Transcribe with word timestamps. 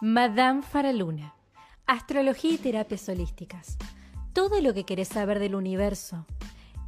Madame 0.00 0.62
Faraluna. 0.62 1.34
Astrología 1.88 2.52
y 2.52 2.58
terapias 2.58 3.08
holísticas. 3.08 3.76
Todo 4.32 4.60
lo 4.60 4.72
que 4.72 4.84
querés 4.84 5.08
saber 5.08 5.40
del 5.40 5.56
universo. 5.56 6.24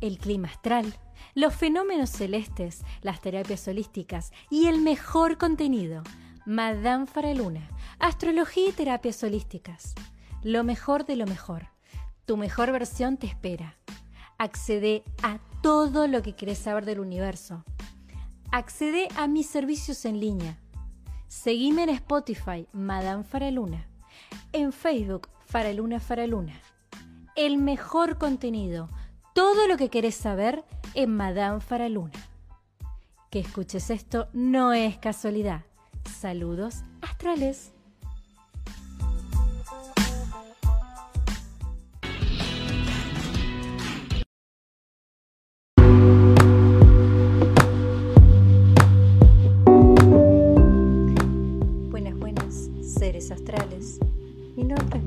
El 0.01 0.17
clima 0.19 0.47
astral, 0.47 0.95
los 1.35 1.53
fenómenos 1.53 2.11
celestes, 2.11 2.85
las 3.03 3.21
terapias 3.21 3.67
holísticas 3.67 4.31
y 4.49 4.69
el 4.69 4.81
mejor 4.81 5.39
contenido. 5.39 6.05
Madame 6.47 7.07
Faraluna. 7.07 7.69
Astrología 7.99 8.69
y 8.69 8.73
terapias 8.73 9.21
holísticas. 9.25 9.97
Lo 10.45 10.63
mejor 10.63 11.05
de 11.05 11.17
lo 11.17 11.27
mejor. 11.27 11.67
Tu 12.27 12.37
mejor 12.37 12.71
versión 12.71 13.17
te 13.17 13.27
espera. 13.27 13.77
Accede 14.39 15.03
a 15.25 15.41
todo 15.63 16.07
lo 16.07 16.23
que 16.23 16.37
querés 16.37 16.59
saber 16.59 16.85
del 16.85 17.01
universo. 17.01 17.65
Accede 18.53 19.09
a 19.17 19.27
mis 19.27 19.49
servicios 19.49 20.05
en 20.05 20.21
línea 20.21 20.60
Seguime 21.31 21.85
en 21.85 21.91
Spotify, 21.91 22.67
Madame 22.73 23.23
Faraluna. 23.23 23.87
En 24.53 24.73
Facebook, 24.73 25.29
Faraluna 25.47 26.01
Faraluna. 26.01 26.55
El 27.37 27.57
mejor 27.57 28.19
contenido, 28.19 28.91
todo 29.33 29.69
lo 29.69 29.77
que 29.77 29.91
querés 29.91 30.17
saber 30.17 30.65
en 30.95 31.17
Madame 31.17 31.61
Faraluna. 31.61 32.19
Que 33.31 33.39
escuches 33.39 33.91
esto 33.91 34.27
no 34.33 34.73
es 34.73 34.99
casualidad. 34.99 35.63
Saludos 36.19 36.83
astrales. 37.01 37.75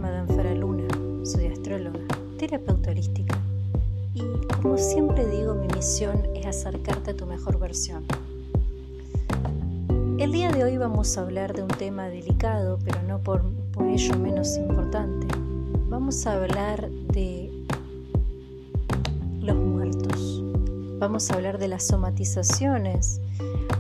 Madame 0.04 0.28
Faraluna, 0.36 0.84
soy 1.24 1.46
astróloga, 1.46 2.02
terapeuta 2.38 2.92
holística 2.92 3.40
y 4.14 4.22
como 4.62 4.78
siempre 4.78 5.26
digo, 5.26 5.54
mi 5.54 5.66
misión 5.74 6.22
es 6.36 6.46
acercarte 6.46 7.12
a 7.12 7.16
tu 7.16 7.26
mejor 7.26 7.58
versión. 7.58 8.04
El 10.20 10.34
día 10.34 10.52
de 10.52 10.66
hoy 10.66 10.78
vamos 10.78 11.18
a 11.18 11.22
hablar 11.22 11.54
de 11.54 11.62
un 11.62 11.70
tema 11.70 12.10
delicado, 12.10 12.80
pero 12.84 13.02
no 13.04 13.20
por, 13.20 13.46
ello 13.88 14.20
menos 14.20 14.58
importante. 14.58 15.26
Vamos 15.88 16.28
a 16.28 16.34
hablar 16.34 16.90
de 16.90 17.50
los 19.40 19.56
muertos. 19.56 20.44
Vamos 21.00 21.32
a 21.32 21.36
hablar 21.36 21.60
de 21.60 21.70
las 21.70 21.88
somatizaciones. 21.88 23.22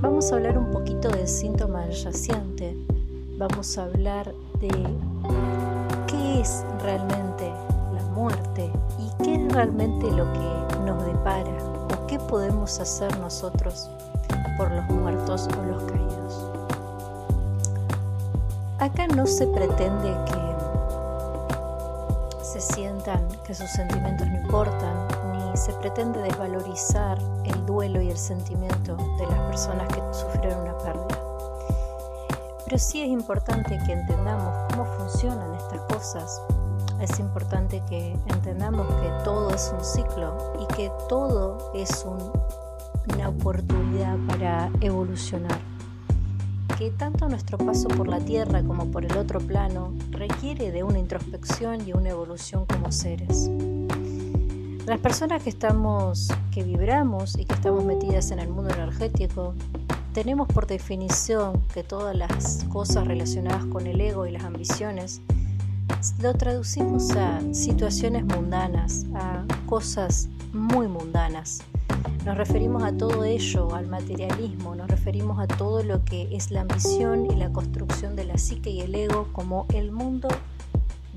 Vamos 0.01 0.31
a 0.31 0.35
hablar 0.35 0.57
un 0.57 0.71
poquito 0.71 1.09
del 1.09 1.27
síntoma 1.27 1.83
adyacente. 1.83 2.77
Vamos 3.37 3.77
a 3.77 3.83
hablar 3.83 4.33
de 4.61 4.69
es 6.43 6.63
realmente 6.81 7.49
la 7.93 8.03
muerte 8.13 8.69
y 8.99 9.23
qué 9.23 9.35
es 9.35 9.53
realmente 9.53 10.11
lo 10.11 10.25
que 10.33 10.75
nos 10.85 11.05
depara 11.05 11.49
o 11.85 12.07
qué 12.07 12.19
podemos 12.19 12.81
hacer 12.81 13.17
nosotros 13.19 13.89
por 14.57 14.69
los 14.69 14.83
muertos 14.89 15.47
o 15.57 15.63
los 15.63 15.81
caídos. 15.83 16.45
Acá 18.79 19.07
no 19.07 19.25
se 19.25 19.47
pretende 19.47 20.13
que 20.25 20.43
se 22.43 22.59
sientan 22.59 23.25
que 23.45 23.55
sus 23.55 23.69
sentimientos 23.69 24.27
no 24.27 24.37
importan, 24.39 25.07
ni 25.31 25.55
se 25.55 25.71
pretende 25.75 26.19
desvalorizar 26.23 27.19
el 27.45 27.65
duelo 27.65 28.01
y 28.01 28.09
el 28.09 28.17
sentimiento 28.17 28.97
de 29.17 29.27
las 29.27 29.39
personas 29.47 29.87
que 29.87 30.01
sufrieron 30.11 30.59
una 30.63 30.77
pérdida. 30.79 31.22
Pero 32.73 32.83
sí 32.83 33.01
es 33.03 33.09
importante 33.09 33.79
que 33.85 33.93
entendamos 33.93 34.51
cómo 34.71 34.85
funcionan 34.97 35.53
estas 35.53 35.79
cosas. 35.81 36.41
Es 36.99 37.19
importante 37.19 37.83
que 37.87 38.13
entendamos 38.25 38.87
que 38.99 39.09
todo 39.23 39.53
es 39.53 39.71
un 39.77 39.85
ciclo 39.85 40.55
y 40.59 40.73
que 40.73 40.91
todo 41.07 41.71
es 41.75 42.03
una 43.13 43.29
oportunidad 43.29 44.17
para 44.27 44.71
evolucionar. 44.81 45.59
Que 46.75 46.89
tanto 46.89 47.29
nuestro 47.29 47.59
paso 47.59 47.89
por 47.89 48.07
la 48.07 48.19
Tierra 48.19 48.63
como 48.63 48.89
por 48.89 49.05
el 49.05 49.15
otro 49.17 49.39
plano 49.39 49.93
requiere 50.09 50.71
de 50.71 50.81
una 50.81 50.97
introspección 50.97 51.87
y 51.87 51.93
una 51.93 52.09
evolución 52.09 52.65
como 52.65 52.91
seres. 52.91 53.51
Las 54.87 54.99
personas 54.99 55.43
que 55.43 55.51
estamos, 55.51 56.27
que 56.51 56.63
vibramos 56.63 57.37
y 57.37 57.45
que 57.45 57.53
estamos 57.53 57.85
metidas 57.85 58.31
en 58.31 58.39
el 58.39 58.49
mundo 58.49 58.73
energético, 58.73 59.53
tenemos 60.13 60.47
por 60.47 60.67
definición 60.67 61.63
que 61.73 61.83
todas 61.83 62.15
las 62.15 62.65
cosas 62.65 63.07
relacionadas 63.07 63.65
con 63.65 63.87
el 63.87 63.99
ego 63.99 64.27
y 64.27 64.31
las 64.31 64.43
ambiciones 64.43 65.21
lo 66.21 66.33
traducimos 66.35 67.11
a 67.15 67.41
situaciones 67.53 68.23
mundanas, 68.23 69.05
a 69.15 69.43
cosas 69.65 70.29
muy 70.53 70.87
mundanas. 70.87 71.61
Nos 72.25 72.37
referimos 72.37 72.83
a 72.83 72.95
todo 72.95 73.23
ello, 73.23 73.73
al 73.73 73.87
materialismo, 73.87 74.75
nos 74.75 74.87
referimos 74.87 75.39
a 75.39 75.47
todo 75.47 75.83
lo 75.83 76.05
que 76.05 76.27
es 76.31 76.51
la 76.51 76.61
ambición 76.61 77.25
y 77.25 77.35
la 77.35 77.51
construcción 77.51 78.15
de 78.15 78.25
la 78.25 78.37
psique 78.37 78.69
y 78.69 78.81
el 78.81 78.93
ego 78.93 79.27
como 79.33 79.65
el 79.73 79.91
mundo 79.91 80.27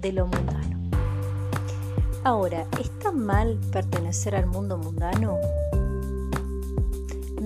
de 0.01 0.13
lo 0.13 0.27
mundano. 0.27 0.79
Ahora, 2.25 2.67
¿está 2.81 3.13
mal 3.13 3.59
pertenecer 3.71 4.35
al 4.35 4.47
mundo 4.47 4.79
mundano? 4.79 5.39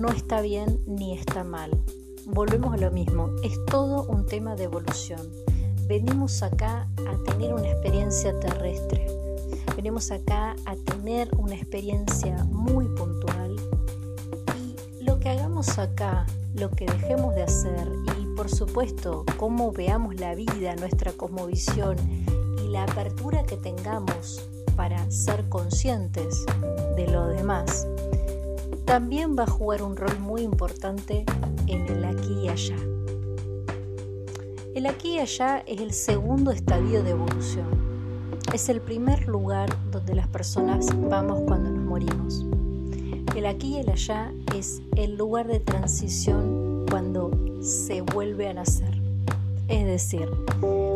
No 0.01 0.09
está 0.09 0.41
bien 0.41 0.81
ni 0.87 1.15
está 1.15 1.43
mal. 1.43 1.69
Volvemos 2.25 2.73
a 2.73 2.77
lo 2.77 2.89
mismo, 2.89 3.29
es 3.43 3.53
todo 3.65 4.05
un 4.05 4.25
tema 4.25 4.55
de 4.55 4.63
evolución. 4.63 5.21
Venimos 5.87 6.41
acá 6.41 6.89
a 7.07 7.31
tener 7.31 7.53
una 7.53 7.69
experiencia 7.69 8.37
terrestre. 8.39 9.05
Venimos 9.75 10.09
acá 10.09 10.55
a 10.65 10.75
tener 10.75 11.29
una 11.37 11.53
experiencia 11.53 12.43
muy 12.45 12.87
puntual 12.95 13.55
y 14.57 15.03
lo 15.03 15.19
que 15.19 15.29
hagamos 15.29 15.77
acá, 15.77 16.25
lo 16.55 16.71
que 16.71 16.87
dejemos 16.87 17.35
de 17.35 17.43
hacer 17.43 17.87
y 18.19 18.35
por 18.35 18.49
supuesto 18.49 19.23
cómo 19.37 19.71
veamos 19.71 20.15
la 20.15 20.33
vida, 20.33 20.75
nuestra 20.77 21.11
cosmovisión 21.11 21.95
y 22.65 22.69
la 22.69 22.85
apertura 22.85 23.43
que 23.43 23.57
tengamos 23.57 24.49
para 24.75 25.11
ser 25.11 25.47
conscientes 25.47 26.43
de 26.95 27.07
lo 27.07 27.27
demás 27.27 27.85
también 28.91 29.37
va 29.39 29.43
a 29.43 29.47
jugar 29.47 29.83
un 29.83 29.95
rol 29.95 30.19
muy 30.19 30.41
importante 30.41 31.23
en 31.67 31.87
el 31.87 32.03
aquí 32.03 32.41
y 32.43 32.49
allá. 32.49 32.75
El 34.75 34.85
aquí 34.85 35.11
y 35.11 35.19
allá 35.19 35.59
es 35.65 35.79
el 35.79 35.93
segundo 35.93 36.51
estadio 36.51 37.01
de 37.01 37.11
evolución. 37.11 37.67
Es 38.53 38.67
el 38.67 38.81
primer 38.81 39.29
lugar 39.29 39.69
donde 39.91 40.13
las 40.13 40.27
personas 40.27 40.87
vamos 41.09 41.39
cuando 41.47 41.69
nos 41.69 41.85
morimos. 41.85 42.45
El 43.33 43.45
aquí 43.45 43.77
y 43.77 43.79
el 43.79 43.91
allá 43.91 44.33
es 44.57 44.81
el 44.97 45.15
lugar 45.15 45.47
de 45.47 45.61
transición 45.61 46.85
cuando 46.89 47.31
se 47.61 48.01
vuelve 48.01 48.49
a 48.49 48.55
nacer. 48.55 49.01
Es 49.69 49.85
decir, 49.85 50.29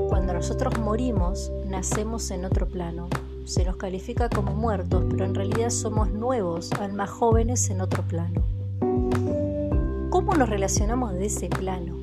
cuando 0.10 0.34
nosotros 0.34 0.78
morimos, 0.80 1.50
nacemos 1.66 2.30
en 2.32 2.44
otro 2.44 2.68
plano, 2.68 3.08
se 3.46 3.64
nos 3.64 3.76
califica 3.76 4.28
como 4.28 4.54
muertos, 4.54 5.06
pero 5.10 5.24
en 5.24 5.36
realidad 5.36 5.70
somos 5.70 6.12
nuevos, 6.12 6.72
almas 6.74 7.10
jóvenes 7.12 7.70
en 7.70 7.80
otro 7.80 8.04
plano. 8.04 8.42
¿Cómo 10.10 10.34
nos 10.34 10.50
relacionamos 10.50 11.14
de 11.14 11.28
ese 11.28 11.48
plano? 11.48 11.96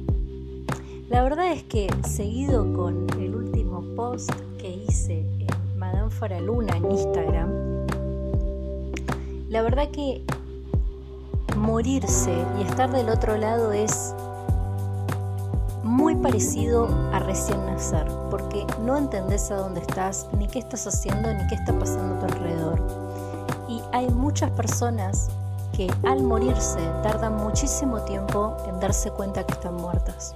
La 1.08 1.22
verdad 1.22 1.52
es 1.52 1.64
que 1.64 1.90
seguido 2.08 2.72
con 2.72 3.06
el 3.20 3.34
último 3.34 3.82
post 3.96 4.30
que 4.58 4.70
hice 4.70 5.26
en 5.40 5.78
Madame 5.78 6.10
Faraluna 6.10 6.76
en 6.76 6.90
Instagram, 6.90 7.50
la 9.48 9.62
verdad 9.62 9.90
que 9.90 10.22
morirse 11.56 12.32
y 12.58 12.62
estar 12.62 12.90
del 12.92 13.08
otro 13.08 13.36
lado 13.36 13.72
es 13.72 14.14
muy 15.92 16.16
parecido 16.16 16.88
a 17.12 17.18
recién 17.18 17.66
nacer, 17.66 18.06
porque 18.30 18.66
no 18.80 18.96
entendés 18.96 19.50
a 19.50 19.56
dónde 19.56 19.82
estás, 19.82 20.26
ni 20.38 20.48
qué 20.48 20.58
estás 20.58 20.86
haciendo, 20.86 21.32
ni 21.34 21.46
qué 21.48 21.54
está 21.54 21.78
pasando 21.78 22.14
a 22.14 22.18
tu 22.18 22.34
alrededor. 22.34 22.82
Y 23.68 23.82
hay 23.92 24.08
muchas 24.08 24.50
personas 24.52 25.28
que 25.76 25.92
al 26.04 26.22
morirse 26.22 26.80
tardan 27.02 27.36
muchísimo 27.36 28.00
tiempo 28.00 28.56
en 28.66 28.80
darse 28.80 29.10
cuenta 29.10 29.44
que 29.44 29.52
están 29.52 29.74
muertas. 29.74 30.34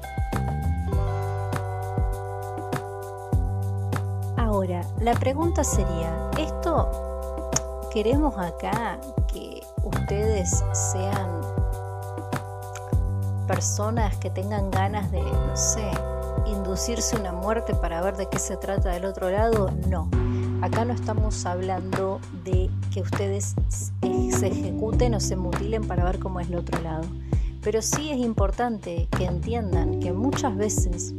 Ahora, 4.36 4.82
la 5.00 5.14
pregunta 5.14 5.64
sería, 5.64 6.30
¿esto 6.38 7.88
queremos 7.94 8.36
acá 8.36 8.98
que 9.26 9.62
ustedes 9.82 10.62
sean 10.92 11.55
personas 13.46 14.16
que 14.18 14.30
tengan 14.30 14.70
ganas 14.70 15.10
de, 15.10 15.22
no 15.22 15.56
sé, 15.56 15.88
inducirse 16.46 17.16
una 17.16 17.32
muerte 17.32 17.74
para 17.74 18.00
ver 18.02 18.16
de 18.16 18.28
qué 18.28 18.38
se 18.38 18.56
trata 18.56 18.90
del 18.90 19.04
otro 19.04 19.30
lado, 19.30 19.70
no. 19.88 20.08
Acá 20.62 20.84
no 20.84 20.94
estamos 20.94 21.44
hablando 21.46 22.20
de 22.44 22.70
que 22.92 23.02
ustedes 23.02 23.54
se 24.30 24.46
ejecuten 24.46 25.14
o 25.14 25.20
se 25.20 25.36
mutilen 25.36 25.86
para 25.86 26.04
ver 26.04 26.18
cómo 26.18 26.40
es 26.40 26.48
el 26.48 26.56
otro 26.56 26.80
lado. 26.82 27.04
Pero 27.62 27.82
sí 27.82 28.10
es 28.10 28.18
importante 28.18 29.08
que 29.16 29.24
entiendan 29.24 30.00
que 30.00 30.12
muchas 30.12 30.56
veces 30.56 31.14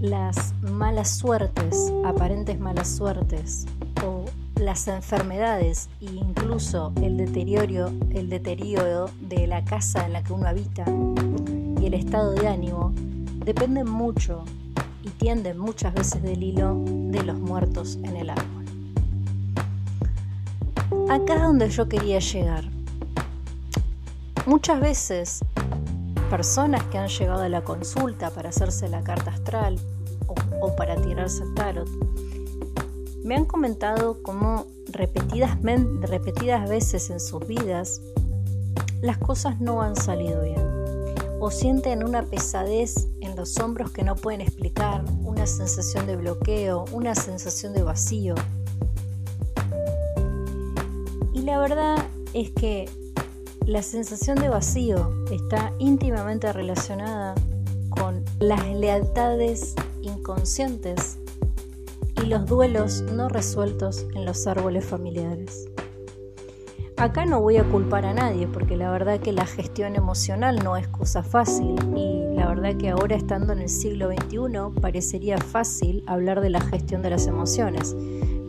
las 0.00 0.54
malas 0.62 1.10
suertes, 1.10 1.92
aparentes 2.04 2.58
malas 2.58 2.88
suertes, 2.88 3.66
o 4.04 4.24
las 4.60 4.86
enfermedades 4.88 5.88
e 6.00 6.04
incluso 6.04 6.92
el 7.02 7.16
deterioro, 7.16 7.90
el 8.10 8.28
deterioro 8.28 9.10
de 9.20 9.46
la 9.46 9.64
casa 9.64 10.04
en 10.04 10.12
la 10.12 10.22
que 10.22 10.32
uno 10.32 10.46
habita 10.46 10.84
y 11.80 11.86
el 11.86 11.94
estado 11.94 12.32
de 12.32 12.46
ánimo 12.46 12.92
dependen 13.44 13.88
mucho 13.88 14.44
y 15.02 15.08
tienden 15.08 15.58
muchas 15.58 15.94
veces 15.94 16.22
del 16.22 16.42
hilo 16.42 16.76
de 16.84 17.22
los 17.22 17.38
muertos 17.38 17.98
en 18.02 18.16
el 18.16 18.30
árbol. 18.30 18.64
Acá 21.08 21.34
es 21.36 21.42
donde 21.42 21.70
yo 21.70 21.88
quería 21.88 22.18
llegar. 22.18 22.64
Muchas 24.46 24.80
veces 24.80 25.40
personas 26.28 26.82
que 26.84 26.98
han 26.98 27.08
llegado 27.08 27.42
a 27.42 27.48
la 27.48 27.62
consulta 27.62 28.30
para 28.30 28.50
hacerse 28.50 28.88
la 28.88 29.02
carta 29.02 29.30
astral 29.30 29.80
o, 30.26 30.34
o 30.60 30.76
para 30.76 30.96
tirarse 30.96 31.42
el 31.44 31.54
tarot 31.54 31.88
me 33.22 33.36
han 33.36 33.44
comentado 33.44 34.22
cómo 34.22 34.66
repetidas, 34.86 35.58
repetidas 36.00 36.68
veces 36.68 37.10
en 37.10 37.20
sus 37.20 37.46
vidas 37.46 38.00
las 39.02 39.18
cosas 39.18 39.60
no 39.60 39.82
han 39.82 39.96
salido 39.96 40.42
bien 40.42 40.70
o 41.40 41.50
sienten 41.50 42.04
una 42.04 42.22
pesadez 42.22 43.08
en 43.20 43.34
los 43.34 43.58
hombros 43.58 43.90
que 43.90 44.02
no 44.02 44.14
pueden 44.14 44.42
explicar, 44.42 45.02
una 45.22 45.46
sensación 45.46 46.06
de 46.06 46.16
bloqueo, 46.16 46.84
una 46.92 47.14
sensación 47.14 47.72
de 47.72 47.82
vacío. 47.82 48.34
Y 51.32 51.40
la 51.42 51.58
verdad 51.58 51.96
es 52.34 52.50
que 52.50 52.90
la 53.64 53.82
sensación 53.82 54.36
de 54.36 54.50
vacío 54.50 55.14
está 55.30 55.72
íntimamente 55.78 56.52
relacionada 56.52 57.34
con 57.88 58.22
las 58.38 58.66
lealtades 58.74 59.74
inconscientes 60.02 61.19
y 62.22 62.26
los 62.26 62.46
duelos 62.46 63.02
no 63.02 63.28
resueltos 63.28 64.06
en 64.14 64.24
los 64.24 64.46
árboles 64.46 64.84
familiares. 64.84 65.68
Acá 66.96 67.24
no 67.24 67.40
voy 67.40 67.56
a 67.56 67.64
culpar 67.64 68.04
a 68.04 68.12
nadie 68.12 68.46
porque 68.46 68.76
la 68.76 68.90
verdad 68.90 69.20
que 69.20 69.32
la 69.32 69.46
gestión 69.46 69.96
emocional 69.96 70.62
no 70.62 70.76
es 70.76 70.86
cosa 70.88 71.22
fácil 71.22 71.76
y 71.96 72.34
la 72.34 72.46
verdad 72.46 72.76
que 72.76 72.90
ahora 72.90 73.16
estando 73.16 73.54
en 73.54 73.60
el 73.60 73.70
siglo 73.70 74.10
XXI 74.10 74.80
parecería 74.80 75.38
fácil 75.38 76.04
hablar 76.06 76.42
de 76.42 76.50
la 76.50 76.60
gestión 76.60 77.00
de 77.00 77.10
las 77.10 77.26
emociones, 77.26 77.96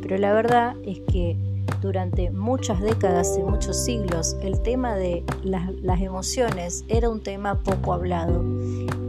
pero 0.02 0.18
la 0.18 0.34
verdad 0.34 0.76
es 0.84 1.00
que 1.10 1.38
durante 1.82 2.30
muchas 2.30 2.82
décadas 2.82 3.38
y 3.40 3.44
muchos 3.44 3.78
siglos 3.78 4.36
el 4.42 4.62
tema 4.62 4.96
de 4.96 5.24
las, 5.44 5.72
las 5.76 6.02
emociones 6.02 6.84
era 6.90 7.10
un 7.10 7.22
tema 7.22 7.64
poco 7.64 7.94
hablado, 7.94 8.44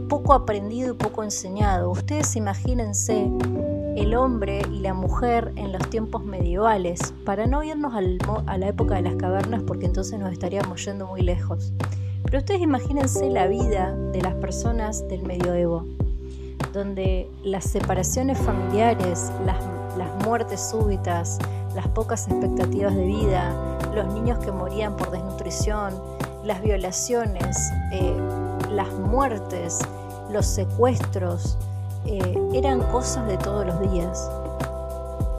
poco 0.07 0.33
aprendido 0.33 0.93
y 0.93 0.97
poco 0.97 1.21
enseñado. 1.21 1.91
Ustedes 1.91 2.37
imagínense 2.37 3.29
el 3.95 4.15
hombre 4.15 4.61
y 4.71 4.79
la 4.79 4.93
mujer 4.93 5.51
en 5.55 5.71
los 5.71 5.89
tiempos 5.89 6.23
medievales, 6.23 7.13
para 7.25 7.45
no 7.45 7.63
irnos 7.63 7.93
a 7.95 8.57
la 8.57 8.67
época 8.67 8.95
de 8.95 9.03
las 9.03 9.15
cavernas 9.15 9.61
porque 9.63 9.85
entonces 9.85 10.19
nos 10.19 10.31
estaríamos 10.31 10.83
yendo 10.83 11.07
muy 11.07 11.21
lejos. 11.21 11.73
Pero 12.23 12.39
ustedes 12.39 12.61
imagínense 12.61 13.29
la 13.29 13.47
vida 13.47 13.95
de 14.11 14.21
las 14.21 14.33
personas 14.35 15.07
del 15.07 15.23
medioevo, 15.23 15.85
donde 16.73 17.29
las 17.43 17.65
separaciones 17.65 18.39
familiares, 18.39 19.31
las, 19.45 19.57
muertes 20.25 20.61
súbitas, 20.61 21.37
las 21.75 21.87
pocas 21.89 22.27
expectativas 22.27 22.95
de 22.95 23.05
vida, 23.05 23.77
los 23.93 24.11
niños 24.13 24.39
que 24.39 24.51
morían 24.51 24.95
por 24.95 25.11
desnutrición, 25.11 25.93
las 26.43 26.61
violaciones, 26.63 27.57
eh, 27.91 28.15
las 28.71 28.91
muertes, 28.93 29.79
los 30.31 30.45
secuestros, 30.45 31.57
eh, 32.05 32.49
eran 32.53 32.81
cosas 32.91 33.27
de 33.27 33.37
todos 33.37 33.65
los 33.65 33.79
días. 33.91 34.29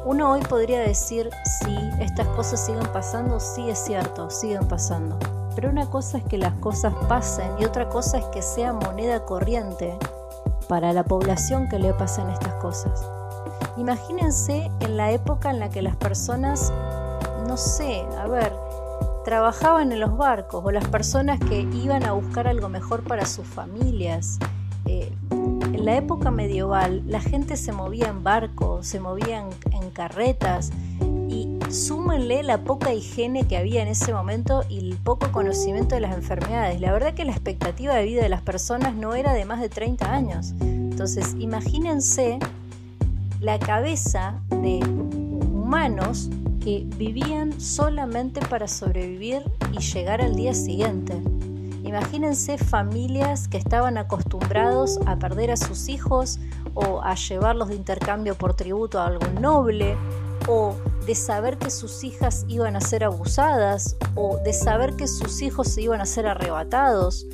Uno 0.04 0.32
hoy 0.32 0.40
podría 0.42 0.80
decir, 0.80 1.30
sí, 1.60 1.76
estas 1.98 2.26
cosas 2.28 2.64
siguen 2.64 2.86
pasando, 2.92 3.40
sí 3.40 3.70
es 3.70 3.78
cierto, 3.78 4.28
siguen 4.28 4.68
pasando. 4.68 5.18
Pero 5.54 5.70
una 5.70 5.88
cosa 5.88 6.18
es 6.18 6.24
que 6.24 6.36
las 6.36 6.54
cosas 6.54 6.92
pasen 7.08 7.50
y 7.58 7.64
otra 7.64 7.88
cosa 7.88 8.18
es 8.18 8.24
que 8.26 8.42
sea 8.42 8.72
moneda 8.72 9.24
corriente 9.24 9.96
para 10.68 10.92
la 10.92 11.04
población 11.04 11.68
que 11.68 11.78
le 11.78 11.94
pasen 11.94 12.28
estas 12.28 12.54
cosas. 12.54 13.08
Imagínense 13.76 14.70
en 14.80 14.96
la 14.96 15.10
época 15.10 15.50
en 15.50 15.60
la 15.60 15.70
que 15.70 15.82
las 15.82 15.96
personas, 15.96 16.72
no 17.46 17.56
sé, 17.56 18.06
a 18.18 18.26
ver, 18.26 18.52
trabajaban 19.24 19.90
en 19.90 20.00
los 20.00 20.16
barcos 20.16 20.62
o 20.64 20.70
las 20.70 20.86
personas 20.88 21.40
que 21.40 21.60
iban 21.60 22.04
a 22.04 22.12
buscar 22.12 22.46
algo 22.46 22.68
mejor 22.68 23.02
para 23.04 23.24
sus 23.24 23.46
familias, 23.46 24.38
en 24.86 25.84
la 25.84 25.96
época 25.96 26.30
medieval 26.30 27.02
la 27.06 27.20
gente 27.20 27.56
se 27.56 27.72
movía 27.72 28.08
en 28.08 28.22
barcos, 28.22 28.86
se 28.86 29.00
movía 29.00 29.44
en, 29.72 29.90
carretas 29.90 30.72
y 31.28 31.58
súmenle 31.70 32.42
la 32.42 32.64
poca 32.64 32.92
higiene 32.92 33.46
que 33.46 33.56
había 33.56 33.82
en 33.82 33.88
ese 33.88 34.12
momento 34.12 34.64
y 34.68 34.78
el 34.78 34.96
poco 34.96 35.30
conocimiento 35.30 35.94
de 35.94 36.00
las 36.00 36.14
enfermedades. 36.14 36.80
La 36.80 36.92
verdad 36.92 37.14
que 37.14 37.24
la 37.24 37.32
expectativa 37.32 37.94
de 37.94 38.04
vida 38.04 38.22
de 38.22 38.28
las 38.28 38.42
personas 38.42 38.94
no 38.94 39.14
era 39.14 39.32
de 39.34 39.44
más 39.44 39.60
de 39.60 39.68
30 39.68 40.12
años. 40.12 40.54
Entonces, 40.60 41.36
imagínense 41.38 42.38
la 43.40 43.58
cabeza 43.58 44.40
de 44.50 44.80
humanos 44.84 46.30
que 46.62 46.86
vivían 46.96 47.60
solamente 47.60 48.40
para 48.40 48.66
sobrevivir 48.66 49.42
y 49.72 49.80
llegar 49.80 50.22
al 50.22 50.34
día 50.34 50.54
siguiente. 50.54 51.20
Imagínense 51.84 52.56
familias 52.56 53.46
que 53.46 53.58
estaban 53.58 53.98
acostumbrados 53.98 54.98
a 55.06 55.18
perder 55.18 55.50
a 55.50 55.56
sus 55.58 55.88
hijos 55.88 56.38
o 56.72 57.02
a 57.02 57.14
llevarlos 57.14 57.68
de 57.68 57.74
intercambio 57.74 58.34
por 58.34 58.54
tributo 58.54 58.98
a 58.98 59.06
algún 59.06 59.40
noble 59.42 59.94
o 60.48 60.74
de 61.06 61.14
saber 61.14 61.58
que 61.58 61.70
sus 61.70 62.02
hijas 62.02 62.46
iban 62.48 62.74
a 62.76 62.80
ser 62.80 63.04
abusadas 63.04 63.96
o 64.14 64.38
de 64.38 64.54
saber 64.54 64.96
que 64.96 65.06
sus 65.06 65.42
hijos 65.42 65.68
se 65.68 65.82
iban 65.82 66.00
a 66.00 66.06
ser 66.06 66.26
arrebatados, 66.26 67.26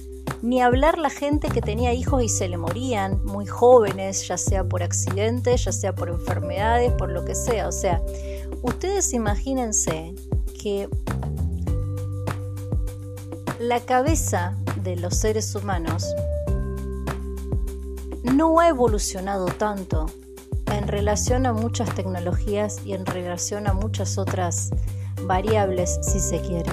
ni 0.42 0.60
hablar 0.60 0.98
la 0.98 1.10
gente 1.10 1.48
que 1.48 1.62
tenía 1.62 1.92
hijos 1.92 2.22
y 2.22 2.28
se 2.28 2.48
le 2.48 2.56
morían 2.56 3.24
muy 3.24 3.46
jóvenes, 3.46 4.26
ya 4.26 4.36
sea 4.36 4.64
por 4.64 4.82
accidentes, 4.82 5.64
ya 5.64 5.72
sea 5.72 5.94
por 5.94 6.08
enfermedades, 6.08 6.92
por 6.92 7.10
lo 7.12 7.24
que 7.24 7.36
sea. 7.36 7.68
O 7.68 7.72
sea, 7.72 8.02
ustedes 8.62 9.12
imagínense 9.12 10.14
que 10.60 10.88
la 13.60 13.80
cabeza 13.80 14.56
de 14.82 14.96
los 14.96 15.18
seres 15.18 15.54
humanos 15.54 16.06
no 18.22 18.58
ha 18.58 18.68
evolucionado 18.68 19.44
tanto 19.48 20.06
en 20.72 20.88
relación 20.88 21.44
a 21.44 21.52
muchas 21.52 21.94
tecnologías 21.94 22.80
y 22.86 22.94
en 22.94 23.04
relación 23.04 23.66
a 23.66 23.74
muchas 23.74 24.16
otras 24.16 24.70
variables, 25.24 25.98
si 26.00 26.20
se 26.20 26.40
quiere. 26.40 26.70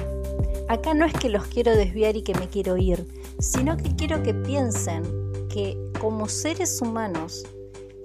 Acá 0.69 0.93
no 0.93 1.03
es 1.03 1.11
que 1.11 1.27
los 1.27 1.45
quiero 1.47 1.75
desviar 1.75 2.15
y 2.15 2.21
que 2.21 2.33
me 2.35 2.47
quiero 2.47 2.77
ir, 2.77 3.05
sino 3.37 3.75
que 3.75 3.93
quiero 3.97 4.23
que 4.23 4.33
piensen 4.33 5.03
que 5.49 5.77
como 5.99 6.29
seres 6.29 6.81
humanos 6.81 7.45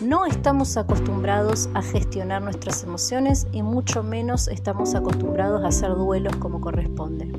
no 0.00 0.26
estamos 0.26 0.76
acostumbrados 0.76 1.68
a 1.74 1.82
gestionar 1.82 2.42
nuestras 2.42 2.82
emociones 2.82 3.46
y 3.52 3.62
mucho 3.62 4.02
menos 4.02 4.48
estamos 4.48 4.96
acostumbrados 4.96 5.62
a 5.62 5.68
hacer 5.68 5.90
duelos 5.90 6.34
como 6.36 6.60
corresponde. 6.60 7.30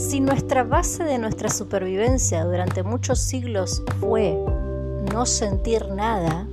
Si 0.00 0.18
nuestra 0.18 0.64
base 0.64 1.04
de 1.04 1.18
nuestra 1.18 1.50
supervivencia 1.50 2.42
durante 2.44 2.82
muchos 2.82 3.20
siglos 3.20 3.82
fue 4.00 4.34
no 5.12 5.26
sentir 5.26 5.88
nada, 5.90 6.48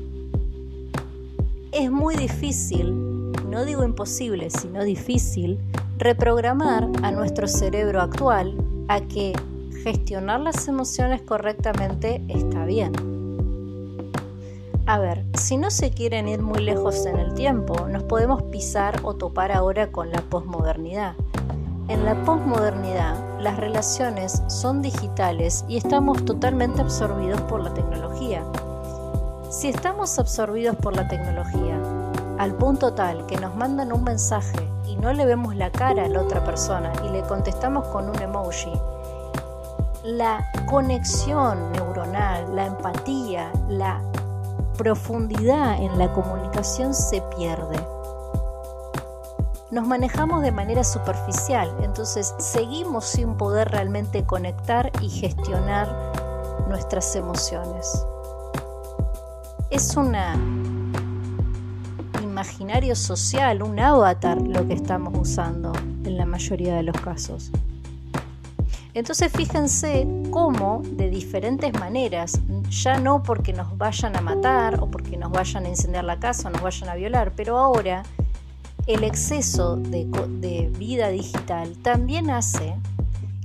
es 1.72 1.90
muy 1.90 2.18
difícil, 2.18 3.32
no 3.50 3.64
digo 3.64 3.86
imposible, 3.86 4.50
sino 4.50 4.84
difícil, 4.84 5.60
reprogramar 5.98 6.90
a 7.04 7.12
nuestro 7.12 7.48
cerebro 7.48 8.02
actual 8.02 8.54
a 8.90 9.00
que 9.00 9.32
gestionar 9.82 10.42
las 10.42 10.68
emociones 10.68 11.22
correctamente 11.22 12.22
está 12.28 12.66
bien. 12.66 12.92
A 14.88 15.00
ver, 15.00 15.24
si 15.36 15.56
no 15.56 15.72
se 15.72 15.92
quieren 15.92 16.28
ir 16.28 16.42
muy 16.42 16.60
lejos 16.60 17.06
en 17.06 17.18
el 17.18 17.34
tiempo, 17.34 17.88
nos 17.88 18.04
podemos 18.04 18.44
pisar 18.44 19.00
o 19.04 19.16
topar 19.16 19.54
ahora 19.54 19.90
con 19.90 20.12
la 20.12 20.22
posmodernidad. 20.22 21.16
En 21.90 22.04
la 22.04 22.22
posmodernidad, 22.26 23.16
las 23.40 23.56
relaciones 23.56 24.44
son 24.48 24.82
digitales 24.82 25.64
y 25.70 25.78
estamos 25.78 26.26
totalmente 26.26 26.82
absorbidos 26.82 27.40
por 27.42 27.62
la 27.62 27.74
tecnología. 27.74 28.44
Si 29.50 29.70
estamos 29.70 30.20
absorbidos 30.20 30.76
por 30.76 30.98
la 30.98 31.08
tecnología, 31.08 31.80
al 32.40 32.54
punto 32.56 32.94
tal 32.94 33.26
que 33.26 33.38
nos 33.38 33.56
mandan 33.56 33.94
un 33.94 34.04
mensaje 34.04 34.68
y 34.86 34.98
no 34.98 35.14
le 35.14 35.26
vemos 35.26 35.56
la 35.56 35.72
cara 35.72 36.04
a 36.04 36.10
la 36.10 36.20
otra 36.20 36.44
persona 36.44 36.92
y 37.06 37.10
le 37.10 37.22
contestamos 37.22 37.88
con 37.88 38.10
un 38.10 38.22
emoji, 38.22 38.74
la 40.04 40.46
conexión 40.70 41.72
neuronal, 41.72 42.54
la 42.54 42.66
empatía, 42.66 43.50
la 43.70 44.02
profundidad 44.78 45.82
en 45.82 45.98
la 45.98 46.12
comunicación 46.12 46.94
se 46.94 47.22
pierde 47.38 47.97
nos 49.78 49.88
manejamos 49.88 50.42
de 50.42 50.52
manera 50.52 50.84
superficial, 50.84 51.72
entonces 51.84 52.34
seguimos 52.40 53.06
sin 53.06 53.36
poder 53.36 53.70
realmente 53.70 54.26
conectar 54.26 54.92
y 55.04 55.10
gestionar 55.10 55.88
nuestras 56.68 57.16
emociones. 57.16 58.04
Es 59.70 59.96
un 59.96 60.16
imaginario 62.24 62.96
social, 62.96 63.62
un 63.62 63.80
avatar 63.80 64.42
lo 64.42 64.68
que 64.68 64.74
estamos 64.74 65.14
usando 65.16 65.74
en 66.04 66.18
la 66.18 66.26
mayoría 66.26 66.74
de 66.74 66.82
los 66.82 67.00
casos. 67.00 67.52
Entonces 68.96 69.32
fíjense 69.32 70.08
cómo 70.32 70.82
de 70.84 71.12
diferentes 71.12 71.72
maneras, 71.80 72.42
ya 72.72 72.98
no 73.00 73.22
porque 73.22 73.54
nos 73.54 73.78
vayan 73.78 74.16
a 74.16 74.22
matar 74.22 74.82
o 74.82 74.90
porque 74.90 75.18
nos 75.18 75.32
vayan 75.32 75.66
a 75.66 75.70
incendiar 75.70 76.04
la 76.04 76.20
casa 76.20 76.48
o 76.48 76.52
nos 76.52 76.64
vayan 76.64 76.90
a 76.90 76.96
violar, 76.96 77.34
pero 77.36 77.60
ahora 77.60 78.02
el 78.88 79.04
exceso 79.04 79.76
de, 79.76 80.08
vida 80.78 81.10
digital 81.10 81.76
también 81.82 82.30
hace 82.30 82.74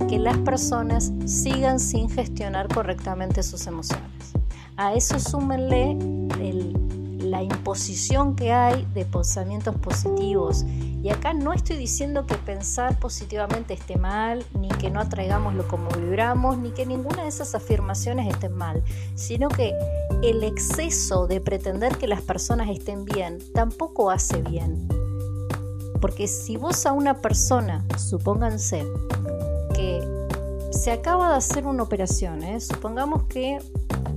que 0.07 0.17
las 0.17 0.37
personas 0.37 1.11
sigan 1.25 1.79
sin 1.79 2.09
gestionar 2.09 2.73
correctamente 2.73 3.43
sus 3.43 3.67
emociones. 3.67 4.33
A 4.77 4.93
eso 4.93 5.19
súmenle 5.19 5.97
la 7.19 7.43
imposición 7.43 8.35
que 8.35 8.53
hay 8.53 8.87
de 8.93 9.05
pensamientos 9.05 9.75
positivos. 9.75 10.63
Y 11.03 11.09
acá 11.09 11.33
no 11.33 11.51
estoy 11.51 11.75
diciendo 11.75 12.25
que 12.25 12.35
pensar 12.35 12.97
positivamente 12.99 13.73
esté 13.73 13.97
mal, 13.97 14.45
ni 14.57 14.69
que 14.69 14.89
no 14.89 15.01
atraigamos 15.01 15.53
lo 15.55 15.67
como 15.67 15.89
vibramos, 15.89 16.57
ni 16.57 16.71
que 16.71 16.85
ninguna 16.85 17.23
de 17.23 17.29
esas 17.29 17.55
afirmaciones 17.55 18.33
estén 18.33 18.53
mal, 18.53 18.81
sino 19.15 19.49
que 19.49 19.73
el 20.21 20.43
exceso 20.43 21.27
de 21.27 21.41
pretender 21.41 21.97
que 21.97 22.07
las 22.07 22.21
personas 22.21 22.69
estén 22.69 23.03
bien 23.03 23.39
tampoco 23.53 24.09
hace 24.09 24.41
bien. 24.41 25.02
Porque 26.03 26.27
si 26.27 26.57
vos 26.57 26.85
a 26.85 26.91
una 26.91 27.21
persona, 27.21 27.81
supónganse, 27.97 28.85
que 29.73 30.05
se 30.69 30.91
acaba 30.91 31.29
de 31.29 31.37
hacer 31.37 31.65
una 31.65 31.83
operación, 31.83 32.43
¿eh? 32.43 32.59
supongamos 32.59 33.23
que 33.29 33.59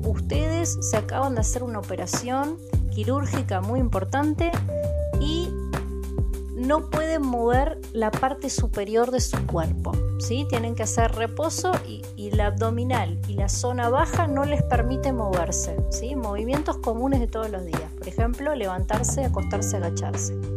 ustedes 0.04 0.78
se 0.80 0.96
acaban 0.96 1.36
de 1.36 1.42
hacer 1.42 1.62
una 1.62 1.78
operación 1.78 2.56
quirúrgica 2.90 3.60
muy 3.60 3.78
importante 3.78 4.50
y 5.20 5.48
no 6.56 6.90
pueden 6.90 7.22
mover 7.22 7.80
la 7.92 8.10
parte 8.10 8.50
superior 8.50 9.12
de 9.12 9.20
su 9.20 9.46
cuerpo. 9.46 9.92
¿sí? 10.18 10.44
Tienen 10.48 10.74
que 10.74 10.82
hacer 10.82 11.12
reposo 11.12 11.70
y, 11.86 12.02
y, 12.16 12.32
la 12.32 12.46
abdominal 12.46 13.20
y 13.28 13.34
la 13.34 13.48
zona 13.48 13.90
baja 13.90 14.26
no 14.26 14.44
les 14.44 14.64
permite 14.64 15.12
moverse. 15.12 15.76
¿sí? 15.90 16.16
Movimientos 16.16 16.78
comunes 16.78 17.20
de 17.20 17.28
todos 17.28 17.48
los 17.48 17.64
días. 17.64 17.92
Por 17.96 18.08
ejemplo, 18.08 18.56
levantarse, 18.56 19.24
acostarse, 19.24 19.76
agacharse. 19.76 20.55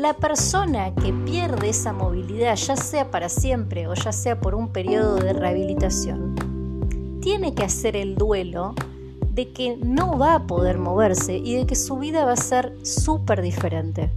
La 0.00 0.14
persona 0.14 0.94
que 0.94 1.12
pierde 1.12 1.68
esa 1.68 1.92
movilidad, 1.92 2.56
ya 2.56 2.74
sea 2.74 3.10
para 3.10 3.28
siempre 3.28 3.86
o 3.86 3.92
ya 3.92 4.12
sea 4.12 4.40
por 4.40 4.54
un 4.54 4.68
periodo 4.68 5.16
de 5.16 5.34
rehabilitación, 5.34 7.18
tiene 7.20 7.54
que 7.54 7.64
hacer 7.64 7.96
el 7.96 8.14
duelo 8.14 8.74
de 9.30 9.52
que 9.52 9.76
no 9.76 10.16
va 10.16 10.36
a 10.36 10.46
poder 10.46 10.78
moverse 10.78 11.36
y 11.36 11.54
de 11.54 11.66
que 11.66 11.74
su 11.74 11.98
vida 11.98 12.24
va 12.24 12.32
a 12.32 12.36
ser 12.36 12.74
súper 12.82 13.42
diferente. 13.42 14.10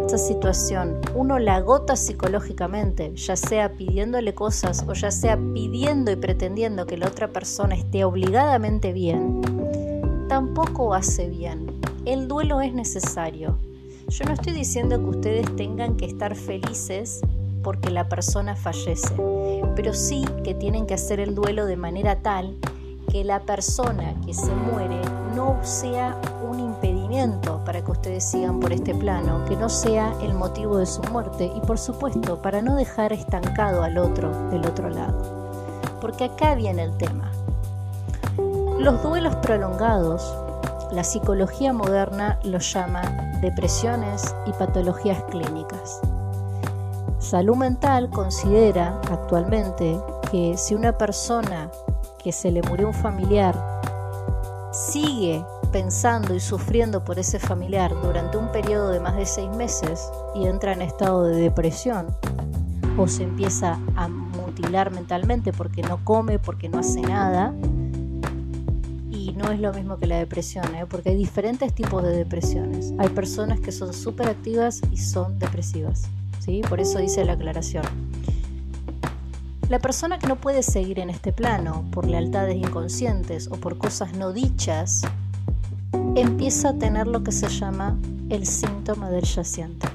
Esta 0.00 0.18
situación 0.18 1.00
uno 1.14 1.38
la 1.38 1.54
agota 1.54 1.94
psicológicamente, 1.94 3.14
ya 3.14 3.36
sea 3.36 3.74
pidiéndole 3.74 4.34
cosas 4.34 4.84
o 4.88 4.92
ya 4.92 5.12
sea 5.12 5.36
pidiendo 5.36 6.10
y 6.10 6.16
pretendiendo 6.16 6.84
que 6.84 6.96
la 6.96 7.06
otra 7.06 7.28
persona 7.28 7.76
esté 7.76 8.02
obligadamente 8.02 8.92
bien, 8.92 9.40
tampoco 10.28 10.94
hace 10.94 11.28
bien. 11.28 11.80
El 12.04 12.26
duelo 12.26 12.60
es 12.60 12.74
necesario, 12.74 13.56
yo 14.08 14.24
no 14.24 14.34
estoy 14.34 14.52
diciendo 14.52 14.98
que 14.98 15.10
ustedes 15.16 15.56
tengan 15.56 15.96
que 15.96 16.06
estar 16.06 16.34
felices 16.34 17.20
porque 17.62 17.90
la 17.90 18.08
persona 18.08 18.54
fallece, 18.54 19.14
pero 19.74 19.92
sí 19.92 20.24
que 20.44 20.54
tienen 20.54 20.86
que 20.86 20.94
hacer 20.94 21.18
el 21.18 21.34
duelo 21.34 21.66
de 21.66 21.76
manera 21.76 22.22
tal 22.22 22.56
que 23.10 23.24
la 23.24 23.40
persona 23.40 24.14
que 24.24 24.34
se 24.34 24.54
muere 24.54 25.00
no 25.34 25.58
sea 25.64 26.20
un 26.48 26.60
impedimento 26.60 27.64
para 27.64 27.84
que 27.84 27.90
ustedes 27.90 28.24
sigan 28.24 28.60
por 28.60 28.72
este 28.72 28.94
plano, 28.94 29.44
que 29.46 29.56
no 29.56 29.68
sea 29.68 30.14
el 30.22 30.34
motivo 30.34 30.78
de 30.78 30.86
su 30.86 31.02
muerte 31.04 31.50
y 31.54 31.60
por 31.66 31.78
supuesto 31.78 32.40
para 32.40 32.62
no 32.62 32.76
dejar 32.76 33.12
estancado 33.12 33.82
al 33.82 33.98
otro 33.98 34.48
del 34.50 34.64
otro 34.64 34.88
lado. 34.88 35.80
Porque 36.00 36.24
acá 36.24 36.54
viene 36.54 36.84
el 36.84 36.96
tema. 36.96 37.32
Los 38.78 39.02
duelos 39.02 39.34
prolongados 39.36 40.22
la 40.92 41.04
psicología 41.04 41.72
moderna 41.72 42.38
los 42.44 42.72
llama 42.72 43.02
depresiones 43.40 44.34
y 44.46 44.52
patologías 44.52 45.22
clínicas. 45.24 46.00
Salud 47.18 47.56
mental 47.56 48.08
considera 48.10 49.00
actualmente 49.10 49.98
que 50.30 50.56
si 50.56 50.74
una 50.74 50.96
persona 50.96 51.70
que 52.22 52.32
se 52.32 52.50
le 52.50 52.62
murió 52.62 52.88
un 52.88 52.94
familiar 52.94 53.54
sigue 54.72 55.44
pensando 55.72 56.34
y 56.34 56.40
sufriendo 56.40 57.04
por 57.04 57.18
ese 57.18 57.38
familiar 57.38 57.92
durante 58.02 58.36
un 58.36 58.52
periodo 58.52 58.90
de 58.90 59.00
más 59.00 59.16
de 59.16 59.26
seis 59.26 59.50
meses 59.50 60.10
y 60.34 60.46
entra 60.46 60.72
en 60.72 60.82
estado 60.82 61.24
de 61.24 61.36
depresión 61.36 62.06
o 62.96 63.08
se 63.08 63.24
empieza 63.24 63.78
a 63.96 64.08
mutilar 64.08 64.90
mentalmente 64.90 65.52
porque 65.52 65.82
no 65.82 66.02
come, 66.04 66.38
porque 66.38 66.68
no 66.68 66.78
hace 66.78 67.00
nada, 67.02 67.52
no 69.32 69.50
es 69.50 69.60
lo 69.60 69.72
mismo 69.72 69.98
que 69.98 70.06
la 70.06 70.18
depresión, 70.18 70.74
¿eh? 70.74 70.86
porque 70.88 71.10
hay 71.10 71.16
diferentes 71.16 71.72
tipos 71.74 72.02
de 72.02 72.10
depresiones. 72.10 72.92
Hay 72.98 73.08
personas 73.08 73.60
que 73.60 73.72
son 73.72 73.92
súper 73.92 74.28
activas 74.28 74.82
y 74.92 74.98
son 74.98 75.38
depresivas. 75.38 76.08
¿sí? 76.40 76.62
Por 76.68 76.80
eso 76.80 76.98
dice 76.98 77.24
la 77.24 77.32
aclaración. 77.34 77.84
La 79.68 79.80
persona 79.80 80.18
que 80.18 80.28
no 80.28 80.36
puede 80.36 80.62
seguir 80.62 81.00
en 81.00 81.10
este 81.10 81.32
plano 81.32 81.84
por 81.90 82.06
lealtades 82.06 82.56
inconscientes 82.56 83.48
o 83.48 83.56
por 83.56 83.78
cosas 83.78 84.14
no 84.14 84.32
dichas, 84.32 85.02
empieza 86.14 86.70
a 86.70 86.74
tener 86.74 87.06
lo 87.06 87.24
que 87.24 87.32
se 87.32 87.48
llama 87.48 87.98
el 88.28 88.46
síntoma 88.46 89.10
del 89.10 89.24
yaciente. 89.24 89.88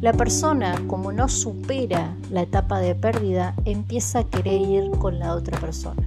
La 0.00 0.12
persona, 0.12 0.80
como 0.86 1.12
no 1.12 1.28
supera 1.28 2.14
la 2.30 2.42
etapa 2.42 2.80
de 2.80 2.94
pérdida, 2.94 3.54
empieza 3.64 4.20
a 4.20 4.24
querer 4.24 4.60
ir 4.60 4.90
con 4.92 5.18
la 5.18 5.34
otra 5.34 5.58
persona. 5.58 6.02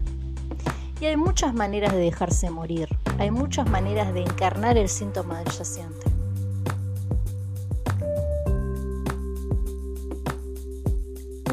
Y 1.02 1.06
hay 1.06 1.16
muchas 1.16 1.54
maneras 1.54 1.94
de 1.94 2.00
dejarse 2.00 2.50
morir, 2.50 2.90
hay 3.18 3.32
muchas 3.32 3.70
maneras 3.70 4.14
de 4.14 4.22
encarnar 4.22 4.78
el 4.78 4.90
síntoma 4.90 5.40
del 5.40 5.54
yaciente. 5.54 6.10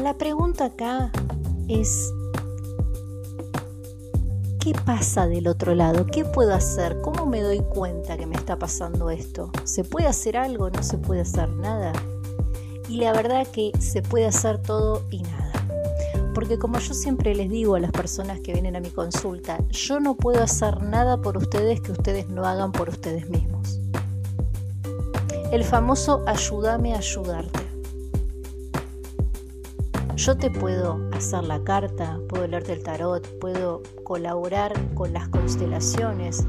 La 0.03 0.17
pregunta 0.17 0.65
acá 0.65 1.11
es, 1.67 2.13
¿qué 4.59 4.73
pasa 4.85 5.27
del 5.27 5.47
otro 5.47 5.75
lado? 5.75 6.05
¿Qué 6.05 6.25
puedo 6.25 6.53
hacer? 6.53 7.01
¿Cómo 7.01 7.25
me 7.25 7.41
doy 7.41 7.59
cuenta 7.59 8.17
que 8.17 8.25
me 8.25 8.35
está 8.35 8.59
pasando 8.59 9.09
esto? 9.09 9.51
¿Se 9.63 9.83
puede 9.83 10.07
hacer 10.07 10.37
algo? 10.37 10.69
¿No 10.69 10.83
se 10.83 10.97
puede 10.97 11.21
hacer 11.21 11.49
nada? 11.49 11.93
Y 12.89 12.97
la 12.97 13.11
verdad 13.11 13.47
que 13.47 13.71
se 13.79 14.01
puede 14.01 14.27
hacer 14.27 14.61
todo 14.61 15.03
y 15.09 15.23
nada. 15.23 15.46
Porque 16.37 16.59
como 16.59 16.77
yo 16.77 16.93
siempre 16.93 17.33
les 17.33 17.49
digo 17.49 17.73
a 17.73 17.79
las 17.79 17.89
personas 17.89 18.39
que 18.41 18.53
vienen 18.53 18.75
a 18.75 18.79
mi 18.79 18.91
consulta, 18.91 19.57
yo 19.71 19.99
no 19.99 20.15
puedo 20.15 20.43
hacer 20.43 20.83
nada 20.83 21.19
por 21.19 21.35
ustedes 21.35 21.81
que 21.81 21.91
ustedes 21.91 22.29
no 22.29 22.45
hagan 22.45 22.71
por 22.71 22.89
ustedes 22.89 23.27
mismos. 23.27 23.79
El 25.51 25.63
famoso 25.63 26.23
ayúdame 26.27 26.93
a 26.93 26.99
ayudarte. 26.99 27.59
Yo 30.15 30.37
te 30.37 30.51
puedo 30.51 31.09
hacer 31.11 31.43
la 31.43 31.63
carta, 31.63 32.19
puedo 32.29 32.45
leerte 32.45 32.73
el 32.73 32.83
tarot, 32.83 33.27
puedo 33.39 33.81
colaborar 34.03 34.73
con 34.93 35.13
las 35.13 35.29
constelaciones, 35.29 36.45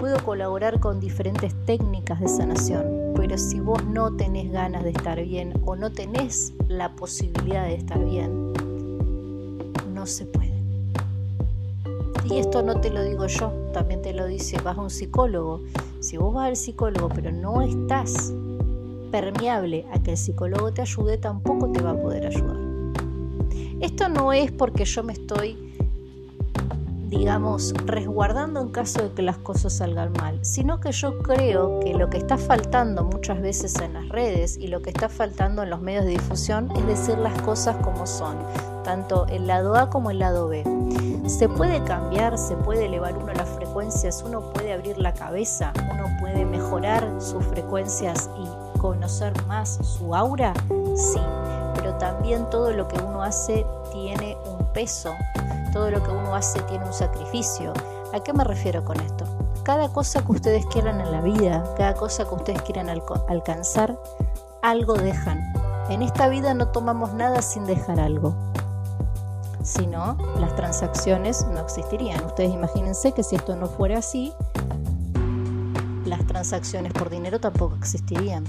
puedo 0.00 0.16
colaborar 0.24 0.80
con 0.80 0.98
diferentes 0.98 1.54
técnicas 1.64 2.18
de 2.18 2.26
sanación, 2.26 3.12
pero 3.14 3.38
si 3.38 3.60
vos 3.60 3.84
no 3.84 4.16
tenés 4.16 4.50
ganas 4.50 4.82
de 4.82 4.90
estar 4.90 5.22
bien 5.22 5.52
o 5.64 5.76
no 5.76 5.92
tenés 5.92 6.54
la 6.66 6.96
posibilidad 6.96 7.66
de 7.66 7.74
estar 7.74 8.04
bien, 8.04 8.52
se 10.08 10.26
puede. 10.26 10.52
Y 12.24 12.38
esto 12.38 12.62
no 12.62 12.80
te 12.80 12.90
lo 12.90 13.02
digo 13.02 13.26
yo, 13.26 13.52
también 13.72 14.02
te 14.02 14.12
lo 14.12 14.26
dice, 14.26 14.60
vas 14.62 14.76
a 14.76 14.80
un 14.82 14.90
psicólogo. 14.90 15.62
Si 16.00 16.16
vos 16.16 16.34
vas 16.34 16.48
al 16.48 16.56
psicólogo 16.56 17.08
pero 17.08 17.32
no 17.32 17.62
estás 17.62 18.32
permeable 19.10 19.86
a 19.92 20.02
que 20.02 20.12
el 20.12 20.16
psicólogo 20.16 20.72
te 20.72 20.82
ayude, 20.82 21.16
tampoco 21.18 21.70
te 21.72 21.80
va 21.80 21.90
a 21.90 21.96
poder 21.96 22.26
ayudar. 22.26 22.58
Esto 23.80 24.08
no 24.08 24.32
es 24.32 24.50
porque 24.52 24.84
yo 24.84 25.02
me 25.04 25.12
estoy 25.12 25.68
digamos, 27.08 27.72
resguardando 27.86 28.60
en 28.60 28.68
caso 28.68 29.02
de 29.02 29.14
que 29.14 29.22
las 29.22 29.38
cosas 29.38 29.78
salgan 29.78 30.12
mal, 30.12 30.44
sino 30.44 30.78
que 30.80 30.92
yo 30.92 31.18
creo 31.18 31.80
que 31.80 31.94
lo 31.94 32.10
que 32.10 32.18
está 32.18 32.36
faltando 32.36 33.04
muchas 33.04 33.40
veces 33.40 33.74
en 33.80 33.94
las 33.94 34.08
redes 34.10 34.58
y 34.58 34.68
lo 34.68 34.82
que 34.82 34.90
está 34.90 35.08
faltando 35.08 35.62
en 35.62 35.70
los 35.70 35.80
medios 35.80 36.04
de 36.04 36.12
difusión 36.12 36.70
es 36.76 36.86
decir 36.86 37.16
las 37.18 37.40
cosas 37.42 37.76
como 37.76 38.06
son, 38.06 38.36
tanto 38.88 39.26
el 39.26 39.46
lado 39.46 39.76
A 39.76 39.90
como 39.90 40.10
el 40.10 40.18
lado 40.18 40.48
B. 40.48 40.64
Se 41.26 41.46
puede 41.46 41.84
cambiar, 41.84 42.38
se 42.38 42.56
puede 42.56 42.86
elevar 42.86 43.18
uno 43.18 43.34
las 43.34 43.50
frecuencias, 43.50 44.22
uno 44.26 44.40
puede 44.40 44.72
abrir 44.72 44.96
la 44.96 45.12
cabeza, 45.12 45.74
uno 45.92 46.06
puede 46.18 46.46
mejorar 46.46 47.06
sus 47.20 47.44
frecuencias 47.44 48.30
y 48.38 48.78
conocer 48.78 49.34
más 49.44 49.78
su 49.82 50.14
aura, 50.14 50.54
sí, 50.96 51.20
pero 51.74 51.98
también 51.98 52.48
todo 52.48 52.72
lo 52.72 52.88
que 52.88 52.98
uno 52.98 53.22
hace 53.22 53.66
tiene 53.92 54.38
un 54.46 54.72
peso, 54.72 55.12
todo 55.74 55.90
lo 55.90 56.02
que 56.02 56.10
uno 56.10 56.34
hace 56.34 56.62
tiene 56.62 56.86
un 56.86 56.94
sacrificio. 56.94 57.74
¿A 58.14 58.20
qué 58.20 58.32
me 58.32 58.42
refiero 58.42 58.86
con 58.86 58.98
esto? 59.00 59.26
Cada 59.64 59.92
cosa 59.92 60.24
que 60.24 60.32
ustedes 60.32 60.64
quieran 60.64 61.02
en 61.02 61.12
la 61.12 61.20
vida, 61.20 61.62
cada 61.76 61.92
cosa 61.92 62.26
que 62.26 62.34
ustedes 62.34 62.62
quieran 62.62 62.88
alcanzar, 63.28 64.00
algo 64.62 64.94
dejan. 64.94 65.52
En 65.90 66.00
esta 66.00 66.30
vida 66.30 66.54
no 66.54 66.68
tomamos 66.68 67.12
nada 67.12 67.42
sin 67.42 67.66
dejar 67.66 68.00
algo. 68.00 68.34
Si 69.62 69.86
no, 69.86 70.16
las 70.38 70.54
transacciones 70.56 71.46
no 71.46 71.60
existirían. 71.60 72.24
Ustedes 72.24 72.52
imagínense 72.52 73.12
que 73.12 73.22
si 73.22 73.36
esto 73.36 73.56
no 73.56 73.66
fuera 73.66 73.98
así, 73.98 74.32
las 76.04 76.26
transacciones 76.26 76.92
por 76.92 77.10
dinero 77.10 77.40
tampoco 77.40 77.76
existirían. 77.76 78.44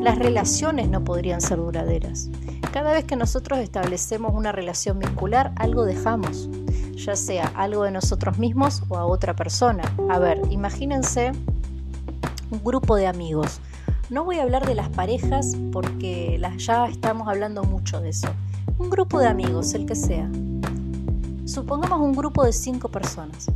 Las 0.00 0.18
relaciones 0.18 0.88
no 0.88 1.04
podrían 1.04 1.40
ser 1.40 1.58
duraderas. 1.58 2.30
Cada 2.72 2.92
vez 2.92 3.04
que 3.04 3.16
nosotros 3.16 3.58
establecemos 3.58 4.34
una 4.34 4.52
relación 4.52 4.98
vincular, 4.98 5.52
algo 5.56 5.84
dejamos, 5.84 6.48
ya 6.94 7.16
sea 7.16 7.52
algo 7.54 7.84
de 7.84 7.90
nosotros 7.90 8.38
mismos 8.38 8.82
o 8.88 8.96
a 8.96 9.04
otra 9.04 9.34
persona. 9.34 9.82
A 10.10 10.18
ver, 10.18 10.40
imagínense 10.50 11.32
un 12.50 12.62
grupo 12.62 12.96
de 12.96 13.06
amigos. 13.06 13.60
No 14.08 14.24
voy 14.24 14.38
a 14.38 14.42
hablar 14.42 14.66
de 14.66 14.74
las 14.74 14.88
parejas 14.88 15.56
porque 15.72 16.40
ya 16.58 16.86
estamos 16.86 17.28
hablando 17.28 17.64
mucho 17.64 18.00
de 18.00 18.10
eso. 18.10 18.28
Un 18.78 18.90
grupo 18.90 19.18
de 19.18 19.26
amigos, 19.26 19.72
el 19.74 19.86
que 19.86 19.94
sea. 19.94 20.30
Supongamos 21.46 22.00
un 22.00 22.14
grupo 22.14 22.44
de 22.44 22.52
cinco 22.52 22.88
personas. 22.90 23.46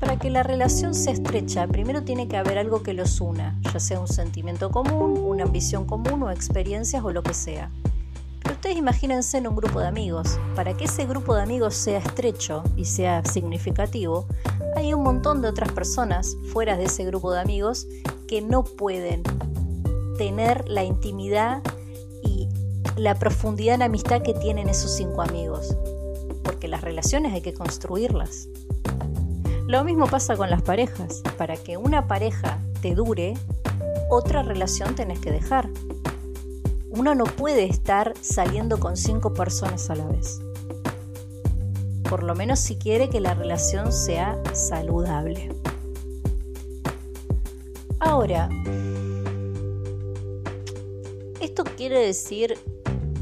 Para 0.00 0.18
que 0.18 0.30
la 0.30 0.42
relación 0.42 0.94
sea 0.94 1.12
estrecha, 1.12 1.66
primero 1.66 2.02
tiene 2.02 2.28
que 2.28 2.36
haber 2.36 2.58
algo 2.58 2.82
que 2.82 2.92
los 2.92 3.20
una, 3.20 3.58
ya 3.72 3.78
sea 3.78 4.00
un 4.00 4.08
sentimiento 4.08 4.70
común, 4.70 5.18
una 5.18 5.44
ambición 5.44 5.84
común 5.84 6.22
o 6.22 6.30
experiencias 6.30 7.04
o 7.04 7.12
lo 7.12 7.22
que 7.22 7.34
sea. 7.34 7.70
Pero 8.42 8.54
ustedes 8.54 8.76
imagínense 8.76 9.38
en 9.38 9.46
un 9.46 9.56
grupo 9.56 9.80
de 9.80 9.86
amigos. 9.88 10.38
Para 10.56 10.76
que 10.76 10.84
ese 10.84 11.06
grupo 11.06 11.34
de 11.34 11.42
amigos 11.42 11.74
sea 11.74 11.98
estrecho 11.98 12.62
y 12.76 12.84
sea 12.84 13.24
significativo, 13.24 14.26
hay 14.76 14.94
un 14.94 15.02
montón 15.02 15.42
de 15.42 15.48
otras 15.48 15.70
personas 15.72 16.36
fuera 16.52 16.76
de 16.76 16.84
ese 16.84 17.04
grupo 17.04 17.32
de 17.32 17.40
amigos 17.40 17.86
que 18.26 18.40
no 18.40 18.64
pueden 18.64 19.22
tener 20.16 20.68
la 20.68 20.84
intimidad 20.84 21.62
la 22.98 23.14
profundidad 23.14 23.76
en 23.76 23.82
amistad 23.82 24.22
que 24.22 24.34
tienen 24.34 24.68
esos 24.68 24.90
cinco 24.90 25.22
amigos. 25.22 25.76
Porque 26.42 26.68
las 26.68 26.82
relaciones 26.82 27.32
hay 27.32 27.40
que 27.40 27.54
construirlas. 27.54 28.48
Lo 29.66 29.84
mismo 29.84 30.06
pasa 30.06 30.36
con 30.36 30.50
las 30.50 30.62
parejas. 30.62 31.22
Para 31.36 31.56
que 31.56 31.76
una 31.76 32.08
pareja 32.08 32.58
te 32.82 32.94
dure, 32.94 33.34
otra 34.10 34.42
relación 34.42 34.96
tenés 34.96 35.20
que 35.20 35.30
dejar. 35.30 35.68
Uno 36.90 37.14
no 37.14 37.24
puede 37.24 37.64
estar 37.64 38.14
saliendo 38.20 38.80
con 38.80 38.96
cinco 38.96 39.32
personas 39.32 39.90
a 39.90 39.94
la 39.94 40.06
vez. 40.06 40.40
Por 42.08 42.24
lo 42.24 42.34
menos 42.34 42.58
si 42.58 42.76
quiere 42.76 43.08
que 43.08 43.20
la 43.20 43.34
relación 43.34 43.92
sea 43.92 44.40
saludable. 44.54 45.50
Ahora, 48.00 48.48
¿esto 51.40 51.64
quiere 51.64 52.00
decir 52.00 52.58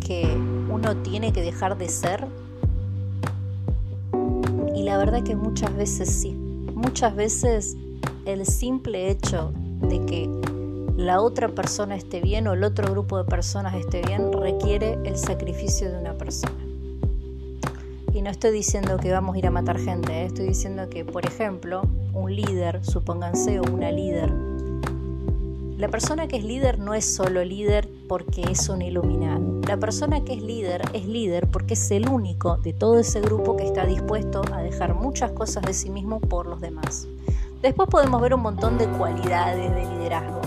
que 0.07 0.25
uno 0.71 0.97
tiene 0.99 1.33
que 1.33 1.43
dejar 1.43 1.77
de 1.77 1.89
ser? 1.89 2.27
Y 4.75 4.85
la 4.85 4.99
verdad 4.99 5.25
que 5.25 5.35
muchas 5.35 5.75
veces 5.75 6.09
sí. 6.09 6.33
Muchas 6.75 7.17
veces 7.17 7.77
el 8.25 8.47
simple 8.47 9.11
hecho 9.11 9.53
de 9.81 10.05
que 10.07 10.31
la 10.97 11.21
otra 11.21 11.49
persona 11.49 11.97
esté 11.97 12.21
bien 12.21 12.47
o 12.47 12.53
el 12.53 12.63
otro 12.63 12.91
grupo 12.91 13.19
de 13.19 13.25
personas 13.25 13.75
esté 13.75 14.03
bien 14.03 14.33
requiere 14.33 14.99
el 15.05 15.17
sacrificio 15.17 15.91
de 15.91 15.99
una 15.99 16.17
persona. 16.17 16.55
Y 18.15 18.23
no 18.23 18.31
estoy 18.31 18.53
diciendo 18.53 18.99
que 18.99 19.11
vamos 19.11 19.35
a 19.35 19.39
ir 19.39 19.47
a 19.47 19.51
matar 19.51 19.79
gente, 19.79 20.23
¿eh? 20.23 20.27
estoy 20.27 20.47
diciendo 20.47 20.89
que, 20.89 21.05
por 21.05 21.27
ejemplo, 21.27 21.83
un 22.15 22.35
líder, 22.35 22.83
supónganse, 22.85 23.61
o 23.61 23.65
una 23.65 23.91
líder, 23.91 24.33
la 25.77 25.89
persona 25.89 26.27
que 26.27 26.37
es 26.37 26.45
líder 26.45 26.79
no 26.79 26.95
es 26.95 27.05
solo 27.05 27.45
líder 27.45 27.89
porque 28.09 28.43
es 28.51 28.69
un 28.69 28.83
iluminado. 28.83 29.61
La 29.67 29.77
persona 29.77 30.25
que 30.25 30.35
es 30.35 30.43
líder 30.43 30.83
es 30.93 31.07
líder 31.07 31.47
porque 31.49 31.75
es 31.75 31.91
el 31.91 32.09
único 32.09 32.57
de 32.59 32.73
todo 32.73 32.99
ese 32.99 33.21
grupo 33.21 33.57
que 33.57 33.65
está 33.65 33.85
dispuesto 33.85 34.43
a 34.53 34.63
dejar 34.63 34.95
muchas 34.95 35.33
cosas 35.33 35.65
de 35.65 35.75
sí 35.75 35.91
mismo 35.91 36.21
por 36.21 36.47
los 36.47 36.61
demás. 36.61 37.07
Después 37.63 37.89
podemos 37.89 38.21
ver 38.21 38.35
un 38.35 38.43
montón 38.43 38.79
de 38.79 38.87
cualidades 38.87 39.75
de 39.75 39.85
liderazgo. 39.97 40.41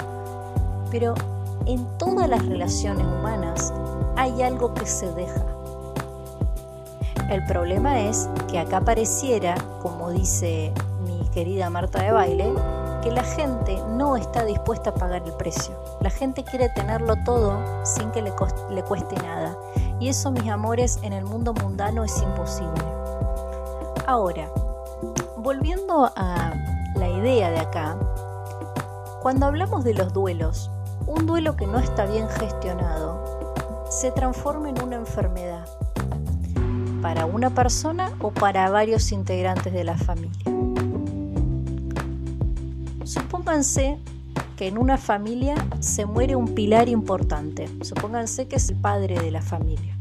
Pero 0.92 1.14
en 1.66 1.86
todas 1.98 2.30
las 2.30 2.46
relaciones 2.46 3.06
humanas 3.06 3.74
hay 4.16 4.42
algo 4.42 4.74
que 4.74 4.86
se 4.86 5.12
deja. 5.14 5.46
El 7.30 7.46
problema 7.46 8.02
es 8.02 8.28
que 8.50 8.58
acá 8.58 8.82
pareciera, 8.82 9.56
como 9.82 10.10
dice 10.10 10.72
mi 11.06 11.28
querida 11.30 11.70
Marta 11.70 12.02
de 12.02 12.12
Baile, 12.12 12.54
que 13.02 13.12
la 13.12 13.24
gente 13.24 13.82
no 13.90 14.18
está 14.18 14.44
dispuesta 14.46 14.92
a 14.92 14.94
pagar 14.94 15.24
el 15.24 15.34
precio. 15.34 15.76
La 16.02 16.10
gente 16.10 16.44
quiere 16.44 16.70
tenerlo 16.70 17.16
todo 17.24 17.58
sin 17.86 18.12
que 18.12 18.22
le, 18.22 18.34
le 18.70 18.84
cueste 18.84 19.16
nada. 19.18 19.58
Y 20.00 20.10
eso, 20.10 20.32
mis 20.32 20.50
amores, 20.50 21.00
en 21.02 21.14
el 21.14 21.26
mundo 21.26 21.54
mundano 21.54 22.04
es 22.04 22.22
imposible. 22.22 22.84
Ahora, 24.08 24.50
volviendo 25.38 26.12
a 26.16 26.54
la 26.96 27.10
idea 27.10 27.52
de 27.52 27.60
acá, 27.60 27.98
cuando 29.22 29.46
hablamos 29.46 29.84
de 29.84 29.94
los 29.94 30.14
duelos, 30.14 30.72
un 31.06 31.26
duelo 31.26 31.56
que 31.56 31.68
no 31.68 31.80
está 31.80 32.06
bien 32.06 32.28
gestionado 32.30 33.54
se 33.90 34.12
transforma 34.12 34.70
en 34.70 34.82
una 34.82 34.96
enfermedad 34.96 35.68
para 37.02 37.26
una 37.26 37.50
persona 37.50 38.12
o 38.20 38.32
para 38.32 38.70
varios 38.70 39.12
integrantes 39.12 39.74
de 39.74 39.84
la 39.84 39.98
familia. 39.98 40.49
Supónganse 43.10 43.98
que 44.56 44.68
en 44.68 44.78
una 44.78 45.00
familia 45.00 45.56
se 45.80 46.06
muere 46.06 46.36
un 46.36 46.54
pilar 46.54 46.90
importante. 46.90 47.68
Supónganse 47.82 48.48
que 48.48 48.58
es 48.58 48.70
el 48.70 48.76
padre 48.76 49.20
de 49.20 49.32
la 49.32 49.42
familia. 49.42 49.98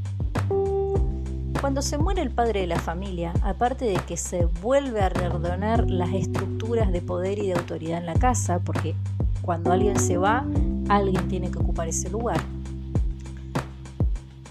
Cuando 1.59 1.81
se 1.81 1.97
muere 1.97 2.21
el 2.21 2.31
padre 2.31 2.61
de 2.61 2.67
la 2.67 2.79
familia, 2.79 3.33
aparte 3.43 3.87
de 3.87 3.95
que 3.95 4.19
se 4.19 4.45
vuelve 4.45 5.01
a 5.01 5.09
reordenar 5.09 5.91
las 5.91 6.13
estructuras 6.13 6.93
de 6.93 7.01
poder 7.01 7.39
y 7.39 7.47
de 7.47 7.55
autoridad 7.55 7.97
en 7.97 8.05
la 8.05 8.13
casa, 8.13 8.59
porque 8.59 8.95
cuando 9.41 9.73
alguien 9.73 9.99
se 9.99 10.19
va, 10.19 10.45
alguien 10.91 11.29
tiene 11.29 11.51
que 11.51 11.61
ocupar 11.61 11.89
ese 11.89 12.11
lugar. 12.11 12.43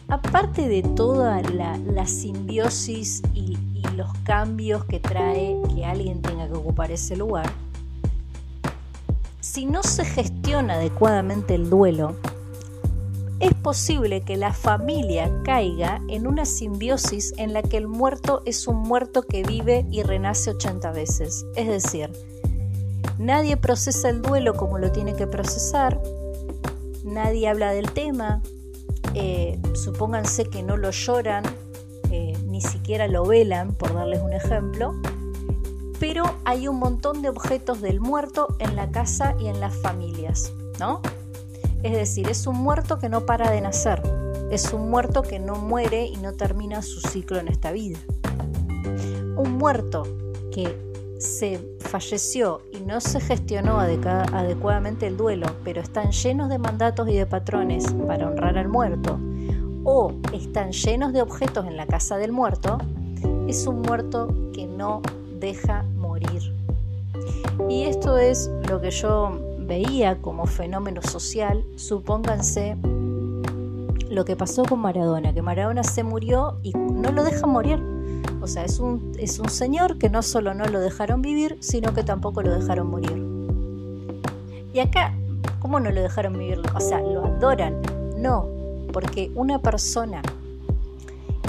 Aparte 0.07 0.67
de 0.67 0.81
toda 0.81 1.43
la, 1.43 2.07
simbiosis 2.07 3.21
y 3.35 3.55
los 3.95 4.11
cambios 4.23 4.83
que 4.85 4.99
trae 4.99 5.55
que 5.75 5.85
alguien 5.85 6.23
tenga 6.23 6.47
que 6.47 6.53
ocupar 6.53 6.91
ese 6.91 7.15
lugar, 7.15 7.45
si 9.47 9.65
no 9.65 9.81
se 9.81 10.03
gestiona 10.03 10.73
adecuadamente 10.73 11.55
el 11.55 11.69
duelo, 11.69 12.15
es 13.39 13.53
posible 13.53 14.21
que 14.21 14.35
la 14.35 14.51
familia 14.51 15.31
caiga 15.45 16.01
en 16.09 16.27
una 16.27 16.43
simbiosis 16.43 17.33
en 17.37 17.53
la 17.53 17.61
que 17.61 17.77
el 17.77 17.87
muerto 17.87 18.41
es 18.45 18.67
un 18.67 18.77
muerto 18.77 19.21
que 19.21 19.43
vive 19.43 19.85
y 19.89 20.03
renace 20.03 20.49
80 20.49 20.91
veces. 20.91 21.45
Es 21.55 21.67
decir, 21.67 22.11
nadie 23.17 23.55
procesa 23.55 24.09
el 24.09 24.21
duelo 24.21 24.53
como 24.53 24.79
lo 24.79 24.91
tiene 24.91 25.15
que 25.15 25.27
procesar, 25.27 26.01
nadie 27.05 27.47
habla 27.47 27.71
del 27.71 27.91
tema, 27.91 28.41
eh, 29.13 29.59
supónganse 29.75 30.45
que 30.45 30.61
no 30.61 30.75
lo 30.75 30.91
lloran, 30.91 31.45
eh, 32.11 32.33
ni 32.47 32.59
siquiera 32.59 33.07
lo 33.07 33.25
velan, 33.25 33.75
por 33.75 33.93
darles 33.93 34.21
un 34.21 34.33
ejemplo, 34.33 34.93
pero 35.99 36.23
hay 36.45 36.67
un 36.67 36.77
montón 36.77 37.21
de 37.21 37.29
objetos 37.29 37.81
del 37.81 37.99
muerto 37.99 38.55
en 38.59 38.75
la 38.75 38.89
casa 38.91 39.35
y 39.39 39.47
en 39.47 39.59
las 39.59 39.75
familias, 39.75 40.53
¿no? 40.79 41.01
Es 41.83 41.93
decir, 41.93 42.27
es 42.29 42.47
un 42.47 42.57
muerto 42.57 42.99
que 42.99 43.09
no 43.09 43.25
para 43.25 43.51
de 43.51 43.61
nacer, 43.61 44.01
es 44.51 44.73
un 44.73 44.89
muerto 44.89 45.21
que 45.21 45.39
no 45.39 45.55
muere 45.55 46.05
y 46.05 46.17
no 46.17 46.33
termina 46.33 46.81
su 46.81 47.01
ciclo 47.01 47.39
en 47.39 47.47
esta 47.47 47.71
vida. 47.71 47.99
Un 49.35 49.57
muerto 49.57 50.03
que 50.51 50.87
se 51.19 51.59
falleció 51.79 52.61
y 52.71 52.79
no 52.81 53.01
se 53.01 53.19
gestionó 53.19 53.79
adecuadamente 53.79 55.07
el 55.07 55.17
duelo, 55.17 55.47
pero 55.63 55.81
están 55.81 56.11
llenos 56.11 56.49
de 56.49 56.59
mandatos 56.59 57.09
y 57.09 57.13
de 57.13 57.25
patrones 57.25 57.91
para 58.07 58.27
honrar 58.27 58.57
al 58.57 58.67
muerto, 58.67 59.19
o 59.83 60.13
están 60.33 60.71
llenos 60.71 61.13
de 61.13 61.21
objetos 61.21 61.65
en 61.65 61.77
la 61.77 61.87
casa 61.87 62.17
del 62.17 62.31
muerto, 62.31 62.77
es 63.47 63.65
un 63.65 63.81
muerto 63.81 64.27
que 64.53 64.67
no 64.67 65.01
deja 65.39 65.83
morir. 65.95 66.53
Y 67.69 67.83
esto 67.83 68.17
es 68.17 68.49
lo 68.69 68.81
que 68.81 68.91
yo 68.91 69.39
veía 69.59 70.17
como 70.21 70.45
fenómeno 70.45 71.01
social. 71.01 71.63
Supónganse 71.75 72.77
lo 74.09 74.25
que 74.25 74.35
pasó 74.35 74.63
con 74.63 74.79
Maradona, 74.79 75.33
que 75.33 75.41
Maradona 75.41 75.83
se 75.83 76.03
murió 76.03 76.59
y 76.63 76.71
no 76.73 77.11
lo 77.11 77.23
deja 77.23 77.45
morir. 77.45 77.81
O 78.41 78.47
sea, 78.47 78.63
es 78.63 78.79
un, 78.79 79.11
es 79.17 79.39
un 79.39 79.49
señor 79.49 79.97
que 79.97 80.09
no 80.09 80.21
solo 80.21 80.53
no 80.53 80.65
lo 80.65 80.79
dejaron 80.79 81.21
vivir, 81.21 81.57
sino 81.59 81.93
que 81.93 82.03
tampoco 82.03 82.41
lo 82.41 82.57
dejaron 82.57 82.89
morir. 82.89 83.23
Y 84.73 84.79
acá, 84.79 85.13
¿cómo 85.59 85.79
no 85.79 85.91
lo 85.91 86.01
dejaron 86.01 86.33
vivir? 86.33 86.61
O 86.73 86.79
sea, 86.79 87.01
lo 87.01 87.25
adoran. 87.25 87.81
No, 88.17 88.47
porque 88.93 89.31
una 89.35 89.59
persona 89.59 90.21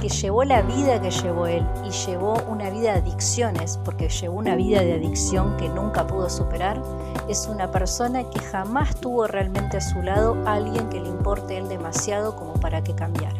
que 0.00 0.08
llevó 0.08 0.44
la 0.44 0.62
vida 0.62 1.00
que 1.00 1.10
llevó 1.10 1.46
él 1.46 1.66
y 1.84 1.90
llevó 1.90 2.40
una 2.48 2.70
vida 2.70 2.92
de 2.92 3.00
adicciones, 3.00 3.78
porque 3.84 4.08
llevó 4.08 4.38
una 4.38 4.54
vida 4.54 4.80
de 4.80 4.94
adicción 4.94 5.56
que 5.56 5.68
nunca 5.68 6.06
pudo 6.06 6.30
superar, 6.30 6.80
es 7.28 7.46
una 7.46 7.70
persona 7.70 8.22
que 8.30 8.38
jamás 8.38 8.94
tuvo 8.96 9.26
realmente 9.26 9.76
a 9.76 9.80
su 9.80 10.00
lado 10.02 10.36
alguien 10.46 10.88
que 10.88 11.00
le 11.00 11.08
importe 11.08 11.58
él 11.58 11.68
demasiado 11.68 12.36
como 12.36 12.54
para 12.54 12.82
que 12.82 12.94
cambiara. 12.94 13.38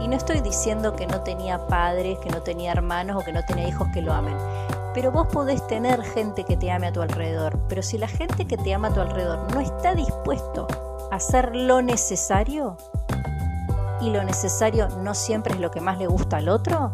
Y 0.00 0.08
no 0.08 0.16
estoy 0.16 0.40
diciendo 0.40 0.96
que 0.96 1.06
no 1.06 1.20
tenía 1.20 1.66
padres, 1.66 2.18
que 2.18 2.30
no 2.30 2.42
tenía 2.42 2.72
hermanos 2.72 3.22
o 3.22 3.24
que 3.24 3.32
no 3.32 3.44
tenía 3.44 3.68
hijos 3.68 3.86
que 3.92 4.02
lo 4.02 4.12
amen. 4.12 4.36
Pero 4.94 5.12
vos 5.12 5.28
podés 5.28 5.66
tener 5.68 6.02
gente 6.02 6.44
que 6.44 6.56
te 6.56 6.70
ame 6.70 6.88
a 6.88 6.92
tu 6.92 7.00
alrededor. 7.00 7.58
Pero 7.68 7.82
si 7.82 7.96
la 7.96 8.08
gente 8.08 8.46
que 8.46 8.58
te 8.58 8.74
ama 8.74 8.88
a 8.88 8.92
tu 8.92 9.00
alrededor 9.00 9.54
no 9.54 9.60
está 9.60 9.94
dispuesto 9.94 10.66
a 11.10 11.16
hacer 11.16 11.54
lo 11.54 11.80
necesario, 11.80 12.76
y 14.02 14.10
lo 14.10 14.24
necesario 14.24 14.88
no 15.00 15.14
siempre 15.14 15.54
es 15.54 15.60
lo 15.60 15.70
que 15.70 15.80
más 15.80 15.98
le 15.98 16.06
gusta 16.06 16.38
al 16.38 16.48
otro, 16.48 16.92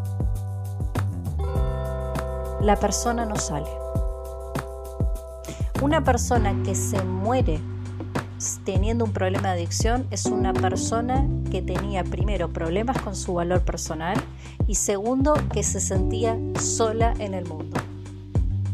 la 2.60 2.76
persona 2.76 3.24
no 3.24 3.36
sale. 3.36 3.70
Una 5.80 6.02
persona 6.02 6.54
que 6.64 6.74
se 6.74 7.02
muere 7.02 7.60
teniendo 8.64 9.04
un 9.04 9.12
problema 9.12 9.48
de 9.48 9.54
adicción 9.54 10.06
es 10.10 10.26
una 10.26 10.52
persona 10.52 11.26
que 11.50 11.62
tenía 11.62 12.04
primero 12.04 12.52
problemas 12.52 13.00
con 13.00 13.16
su 13.16 13.34
valor 13.34 13.62
personal 13.62 14.16
y 14.66 14.74
segundo 14.74 15.34
que 15.52 15.62
se 15.62 15.80
sentía 15.80 16.38
sola 16.60 17.14
en 17.18 17.34
el 17.34 17.46
mundo. 17.46 17.80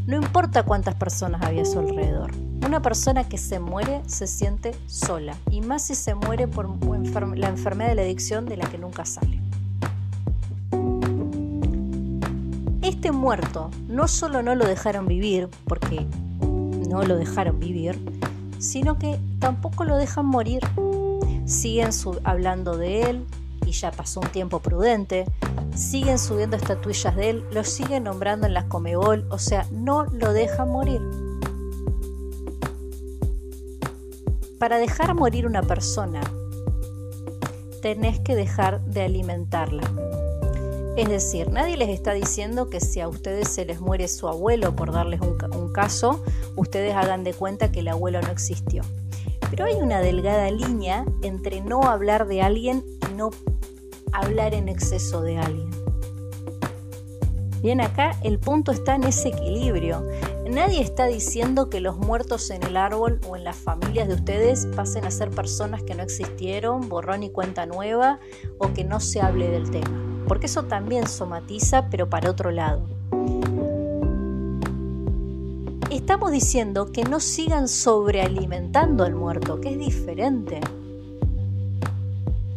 No 0.07 0.17
importa 0.17 0.63
cuántas 0.63 0.95
personas 0.95 1.41
había 1.41 1.63
a 1.63 1.65
su 1.65 1.79
alrededor. 1.79 2.44
Una 2.65 2.81
persona 2.81 3.29
que 3.29 3.37
se 3.37 3.59
muere 3.59 4.01
se 4.07 4.25
siente 4.25 4.73
sola 4.87 5.37
y 5.51 5.61
más 5.61 5.83
si 5.83 5.93
se 5.93 6.15
muere 6.15 6.47
por 6.47 6.67
la 7.37 7.47
enfermedad 7.47 7.89
de 7.89 7.95
la 7.95 8.01
adicción 8.01 8.47
de 8.47 8.57
la 8.57 8.67
que 8.67 8.79
nunca 8.79 9.05
sale. 9.05 9.39
Este 12.81 13.11
muerto 13.11 13.69
no 13.87 14.07
solo 14.07 14.41
no 14.41 14.55
lo 14.55 14.65
dejaron 14.65 15.05
vivir, 15.05 15.47
porque 15.65 16.07
no 16.89 17.03
lo 17.03 17.17
dejaron 17.17 17.59
vivir, 17.59 17.99
sino 18.57 18.97
que 18.97 19.19
tampoco 19.39 19.83
lo 19.83 19.95
dejan 19.97 20.25
morir. 20.25 20.61
Siguen 21.45 21.91
hablando 22.23 22.77
de 22.77 23.03
él 23.03 23.25
y 23.67 23.73
ya 23.73 23.91
pasó 23.91 24.21
un 24.21 24.29
tiempo 24.29 24.59
prudente. 24.59 25.25
Siguen 25.75 26.17
subiendo 26.17 26.57
estatuillas 26.57 27.15
de 27.15 27.29
él, 27.29 27.43
lo 27.51 27.63
siguen 27.63 28.05
nombrando 28.05 28.47
en 28.47 28.55
las 28.55 28.65
Comebol, 28.65 29.27
o 29.29 29.37
sea, 29.37 29.67
no 29.71 30.05
lo 30.05 30.33
dejan 30.33 30.71
morir. 30.71 31.24
Para 34.65 34.79
dejar 34.79 35.13
morir 35.13 35.45
una 35.45 35.61
persona, 35.61 36.21
tenés 37.83 38.19
que 38.21 38.35
dejar 38.35 38.81
de 38.81 39.03
alimentarla. 39.03 39.83
Es 40.97 41.07
decir, 41.07 41.51
nadie 41.51 41.77
les 41.77 41.89
está 41.89 42.13
diciendo 42.13 42.71
que 42.71 42.79
si 42.79 42.99
a 42.99 43.07
ustedes 43.07 43.47
se 43.47 43.63
les 43.63 43.79
muere 43.79 44.07
su 44.07 44.27
abuelo, 44.27 44.75
por 44.75 44.91
darles 44.91 45.21
un, 45.21 45.37
un 45.55 45.71
caso, 45.71 46.23
ustedes 46.55 46.95
hagan 46.95 47.23
de 47.23 47.35
cuenta 47.35 47.71
que 47.71 47.81
el 47.81 47.89
abuelo 47.89 48.19
no 48.23 48.31
existió. 48.31 48.81
Pero 49.51 49.65
hay 49.65 49.75
una 49.75 49.99
delgada 49.99 50.49
línea 50.49 51.05
entre 51.21 51.61
no 51.61 51.83
hablar 51.83 52.25
de 52.25 52.41
alguien 52.41 52.83
y 53.11 53.13
no 53.13 53.29
hablar 54.13 54.55
en 54.55 54.67
exceso 54.67 55.21
de 55.21 55.37
alguien. 55.37 55.69
Bien, 57.61 57.81
acá 57.81 58.17
el 58.23 58.39
punto 58.39 58.71
está 58.71 58.95
en 58.95 59.03
ese 59.03 59.27
equilibrio. 59.27 60.07
Nadie 60.45 60.81
está 60.81 61.07
diciendo 61.07 61.69
que 61.69 61.81
los 61.81 61.97
muertos 61.97 62.49
en 62.51 62.63
el 62.63 62.77
árbol 62.77 63.19
o 63.27 63.35
en 63.35 63.43
las 63.43 63.55
familias 63.55 64.07
de 64.07 64.13
ustedes 64.13 64.67
pasen 64.75 65.05
a 65.05 65.11
ser 65.11 65.29
personas 65.31 65.83
que 65.83 65.95
no 65.95 66.03
existieron, 66.03 66.87
borrón 66.87 67.23
y 67.23 67.29
cuenta 67.29 67.65
nueva, 67.65 68.19
o 68.57 68.71
que 68.73 68.83
no 68.83 68.99
se 68.99 69.21
hable 69.21 69.49
del 69.49 69.69
tema 69.71 70.05
porque 70.27 70.47
eso 70.47 70.63
también 70.63 71.07
somatiza, 71.07 71.89
pero 71.89 72.09
para 72.09 72.29
otro 72.29 72.51
lado. 72.51 72.83
Estamos 75.91 76.31
diciendo 76.31 76.91
que 76.91 77.03
no 77.03 77.19
sigan 77.19 77.67
sobrealimentando 77.67 79.03
al 79.03 79.15
muerto, 79.15 79.61
que 79.61 79.69
es 79.69 79.79
diferente. 79.79 80.59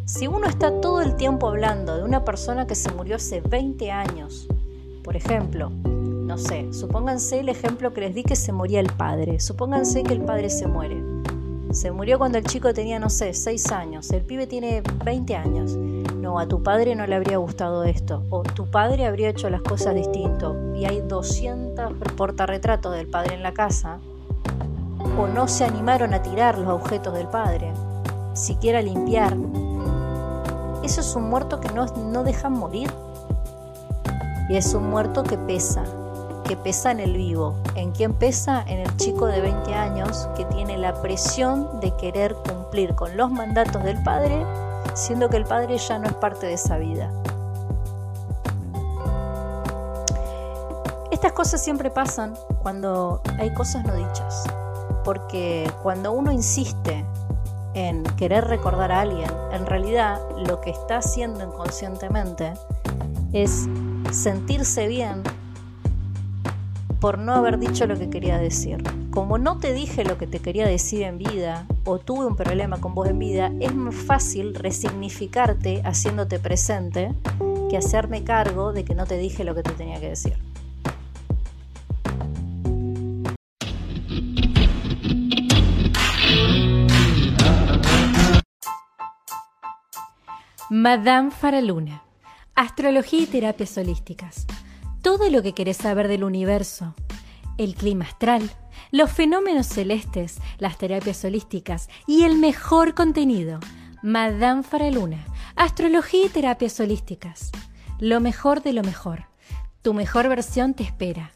Si 0.05 0.27
uno 0.27 0.47
está 0.47 0.81
todo 0.81 1.03
el 1.03 1.17
tiempo 1.17 1.49
hablando 1.49 1.97
de 1.97 2.03
una 2.03 2.25
persona 2.25 2.67
que 2.67 2.75
se 2.75 2.91
murió 2.91 3.17
hace 3.17 3.41
20 3.41 3.91
años, 3.91 4.49
por 5.05 5.17
ejemplo, 5.17 5.71
no 6.29 6.37
sé, 6.37 6.75
supónganse 6.75 7.41
el 7.41 7.49
ejemplo 7.49 7.95
que 7.95 8.03
les 8.03 8.15
di 8.15 8.23
que 8.23 8.37
se 8.37 8.53
moría 8.53 8.81
el 8.81 8.93
padre, 8.93 9.41
supónganse 9.41 10.03
que 10.03 10.13
el 10.13 10.21
padre 10.21 10.51
se 10.51 10.67
muere. 10.67 11.03
Se 11.71 11.91
murió 11.91 12.19
cuando 12.19 12.37
el 12.37 12.45
chico 12.45 12.75
tenía, 12.75 12.99
no 12.99 13.09
sé, 13.09 13.33
6 13.33 13.73
años, 13.73 14.11
el 14.11 14.21
pibe 14.21 14.47
tiene 14.47 14.83
20 15.07 15.37
años. 15.37 15.75
No, 15.75 16.39
a 16.39 16.47
tu 16.47 16.63
padre 16.63 16.95
no 16.95 17.07
le 17.07 17.15
habría 17.15 17.39
gustado 17.39 17.83
esto, 17.85 18.25
o 18.29 18.43
tu 18.43 18.71
padre 18.71 19.07
habría 19.07 19.31
hecho 19.31 19.49
las 19.49 19.63
cosas 19.63 19.95
distinto, 19.95 20.55
y 20.77 20.85
hay 20.85 21.01
200 21.01 21.95
portarretratos 22.15 22.95
del 22.95 23.09
padre 23.09 23.35
en 23.35 23.43
la 23.43 23.55
casa, 23.55 23.99
o 25.19 25.27
no 25.29 25.49
se 25.49 25.65
animaron 25.65 26.13
a 26.13 26.21
tirar 26.21 26.59
los 26.59 26.69
objetos 26.69 27.15
del 27.15 27.29
padre, 27.29 27.73
siquiera 28.35 28.83
limpiar. 28.83 29.35
Eso 30.85 31.01
es 31.01 31.17
un 31.17 31.31
muerto 31.31 31.59
que 31.59 31.71
no, 31.71 31.87
no 31.87 32.23
dejan 32.23 32.53
morir. 32.53 32.91
Y 34.51 34.57
es 34.57 34.73
un 34.73 34.89
muerto 34.89 35.25
que 35.25 35.37
pesa, 35.37 35.85
que 36.49 36.57
pesa 36.57 36.91
en 36.91 36.99
el 36.99 37.17
vivo. 37.17 37.55
¿En 37.77 37.93
quién 37.93 38.15
pesa? 38.15 38.65
En 38.67 38.81
el 38.81 38.97
chico 38.97 39.27
de 39.27 39.41
20 39.41 39.75
años 39.75 40.29
que 40.37 40.45
tiene 40.47 40.79
la 40.79 41.01
presión 41.01 41.79
de 41.81 41.95
querer 41.97 42.35
cumplir 42.35 42.95
con 42.95 43.17
los 43.17 43.31
mandatos 43.31 43.85
del 43.85 44.03
padre 44.03 44.45
siendo 44.95 45.29
que 45.29 45.37
el 45.37 45.45
Padre 45.45 45.79
ya 45.79 45.99
no 45.99 46.07
es 46.07 46.15
parte 46.15 46.47
de 46.47 46.55
esa 46.55 46.77
vida. 46.79 47.11
Estas 51.11 51.33
cosas 51.33 51.63
siempre 51.63 51.91
pasan 51.91 52.35
cuando 52.63 53.23
hay 53.39 53.53
cosas 53.55 53.85
no 53.85 53.95
dichas, 53.95 54.45
porque 55.05 55.71
cuando 55.83 56.13
uno 56.13 56.31
insiste 56.31 57.05
en 57.75 58.03
querer 58.17 58.45
recordar 58.47 58.93
a 58.93 59.01
alguien, 59.01 59.31
en 59.53 59.67
realidad 59.67 60.21
lo 60.37 60.61
que 60.61 60.71
está 60.71 60.99
haciendo 60.99 61.45
inconscientemente 61.45 62.55
es 63.33 63.69
sentirse 64.11 64.87
bien 64.87 65.23
por 67.01 67.19
no 67.19 67.35
haber 67.35 67.59
dicho 67.59 67.87
lo 67.87 67.99
que 67.99 68.11
quería 68.11 68.39
decir. 68.39 68.83
Como 69.11 69.39
no 69.39 69.59
te 69.59 69.73
dije 69.73 70.05
lo 70.05 70.19
que 70.19 70.27
te 70.27 70.41
quería 70.41 70.67
decir 70.67 71.03
en 71.03 71.19
vida 71.19 71.67
o 71.85 71.99
tuve 71.99 72.27
un 72.27 72.37
problema 72.37 72.81
con 72.81 72.95
vos 72.95 73.09
en 73.09 73.19
vida, 73.19 73.53
es 73.61 73.75
más 73.75 73.95
fácil 73.95 74.55
resignificarte 74.55 75.83
haciéndote 75.85 76.39
presente 76.39 77.15
que 77.71 77.77
hacerme 77.77 78.25
cargo 78.25 78.73
de 78.73 78.85
que 78.85 78.95
no 78.95 79.07
te 79.07 79.19
dije 79.19 79.45
lo 79.45 79.55
que 79.55 79.63
te 79.63 79.73
tenía 79.73 80.01
que 80.01 80.09
decir. 80.11 80.37
Madame 90.71 91.31
Faraluna, 91.31 92.03
Astrología 92.55 93.23
y 93.23 93.27
Terapias 93.27 93.79
Holísticas 93.79 94.47
todo 95.03 95.31
lo 95.31 95.43
que 95.43 95.55
querés 95.55 95.77
saber 95.77 96.09
del 96.09 96.25
universo, 96.25 96.95
el 97.57 97.75
clima 97.75 98.05
astral, 98.05 98.51
los 98.91 99.11
fenómenos 99.11 99.67
celestes, 99.67 100.39
las 100.59 100.79
terapias 100.79 101.25
holísticas 101.25 101.89
y 102.07 102.25
el 102.25 102.39
mejor 102.39 102.95
contenido. 102.95 103.61
Madame 104.03 104.63
Faraluna, 104.63 105.27
Astrología 105.57 106.27
y 106.27 106.29
Terapias 106.29 106.79
Holísticas. 106.79 107.51
Lo 107.99 108.21
mejor 108.21 108.63
de 108.63 108.73
lo 108.73 108.83
mejor. 108.85 109.25
Tu 109.83 109.93
mejor 109.93 110.29
versión 110.29 110.75
te 110.75 110.85
espera. 110.85 111.33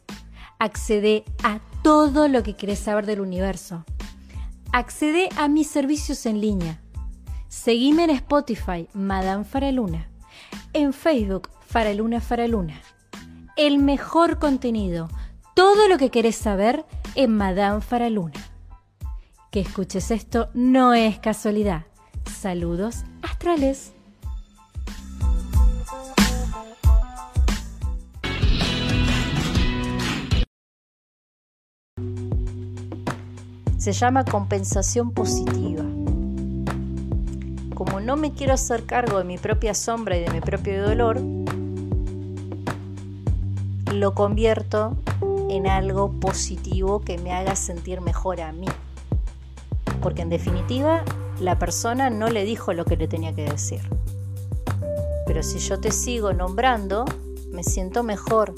Accede 0.61 1.25
a 1.43 1.59
todo 1.83 2.29
lo 2.29 2.45
que 2.45 2.55
querés 2.55 2.79
saber 2.79 3.05
del 3.05 3.21
universo. 3.21 3.85
Accede 4.73 5.29
a 5.37 5.49
mis 5.49 5.67
servicios 5.67 6.25
en 6.25 6.41
línea. 6.41 6.81
Seguime 7.49 8.05
en 8.05 8.11
Spotify, 8.11 8.89
Madame 8.95 9.45
Faraluna. 9.45 10.09
En 10.73 10.93
Facebook, 10.93 11.51
Faraluna 11.67 12.21
Faraluna 12.21 12.81
el 13.67 13.79
mejor 13.79 14.39
contenido, 14.39 15.09
todo 15.55 15.87
lo 15.89 15.97
que 15.97 16.11
querés 16.11 16.37
saber 16.37 16.85
en 17.15 17.37
Madame 17.37 17.81
Faraluna. 17.81 18.41
Que 19.53 19.61
escuches 19.61 20.11
esto 20.11 20.49
no 20.53 20.95
es 20.95 21.19
casualidad. 21.19 21.85
Saludos 22.25 23.05
astrales. 23.23 23.93
Se 33.79 33.93
llama 33.93 34.25
compensación 34.25 35.13
positiva. 35.13 35.85
Como 37.75 38.01
no 38.01 38.17
me 38.17 38.33
quiero 38.33 38.55
hacer 38.55 38.87
cargo 38.87 39.19
de 39.19 39.25
mi 39.25 39.39
propia 39.39 39.75
sombra 39.75 40.17
y 40.17 40.21
de 40.21 40.31
mi 40.31 40.41
propio 40.41 40.85
dolor, 40.85 41.21
lo 43.93 44.15
convierto 44.15 44.97
en 45.49 45.67
algo 45.67 46.11
positivo 46.13 47.01
que 47.01 47.19
me 47.19 47.33
haga 47.33 47.57
sentir 47.57 48.01
mejor 48.01 48.41
a 48.41 48.53
mí. 48.53 48.67
Porque 50.01 50.23
en 50.23 50.31
definitiva 50.31 51.05
la 51.41 51.59
persona 51.59 52.11
no 52.11 52.29
le 52.29 52.45
dijo 52.45 52.73
lo 52.73 52.85
que 52.85 52.97
le 52.97 53.09
tenía 53.09 53.35
que 53.35 53.45
decir. 53.45 53.81
pero 55.27 55.43
si 55.43 55.59
yo 55.61 55.81
te 55.81 55.91
sigo 55.93 56.33
nombrando, 56.33 57.05
me 57.51 57.63
siento 57.63 58.03
mejor 58.03 58.55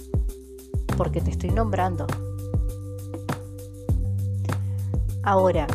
porque 0.96 1.20
te 1.20 1.30
estoy 1.30 1.50
nombrando. 1.50 2.06
Ahora, 5.22 5.66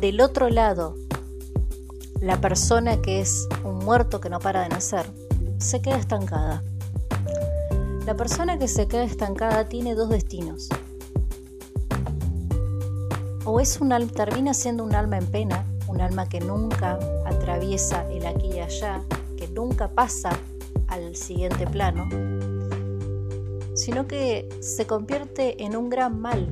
del 0.00 0.20
otro 0.20 0.48
lado, 0.48 0.94
la 2.20 2.40
persona 2.40 3.00
que 3.00 3.20
es 3.20 3.48
un 3.64 3.78
muerto 3.78 4.20
que 4.20 4.30
no 4.30 4.40
para 4.40 4.62
de 4.62 4.68
nacer, 4.70 5.06
se 5.58 5.80
queda 5.80 5.96
estancada. 5.96 6.62
La 8.06 8.14
persona 8.14 8.56
que 8.56 8.68
se 8.68 8.86
queda 8.86 9.02
estancada 9.02 9.68
tiene 9.68 9.96
dos 9.96 10.08
destinos. 10.10 10.68
O 13.44 13.58
es 13.58 13.80
un 13.80 13.90
termina 14.10 14.54
siendo 14.54 14.84
un 14.84 14.94
alma 14.94 15.18
en 15.18 15.26
pena, 15.26 15.66
un 15.88 16.00
alma 16.00 16.28
que 16.28 16.38
nunca 16.38 17.00
atraviesa 17.24 18.08
el 18.12 18.24
aquí 18.24 18.46
y 18.54 18.60
allá, 18.60 19.02
que 19.36 19.48
nunca 19.48 19.88
pasa 19.88 20.30
al 20.86 21.16
siguiente 21.16 21.66
plano, 21.66 22.08
sino 23.74 24.06
que 24.06 24.48
se 24.60 24.86
convierte 24.86 25.64
en 25.64 25.76
un 25.76 25.90
gran 25.90 26.20
mal. 26.20 26.46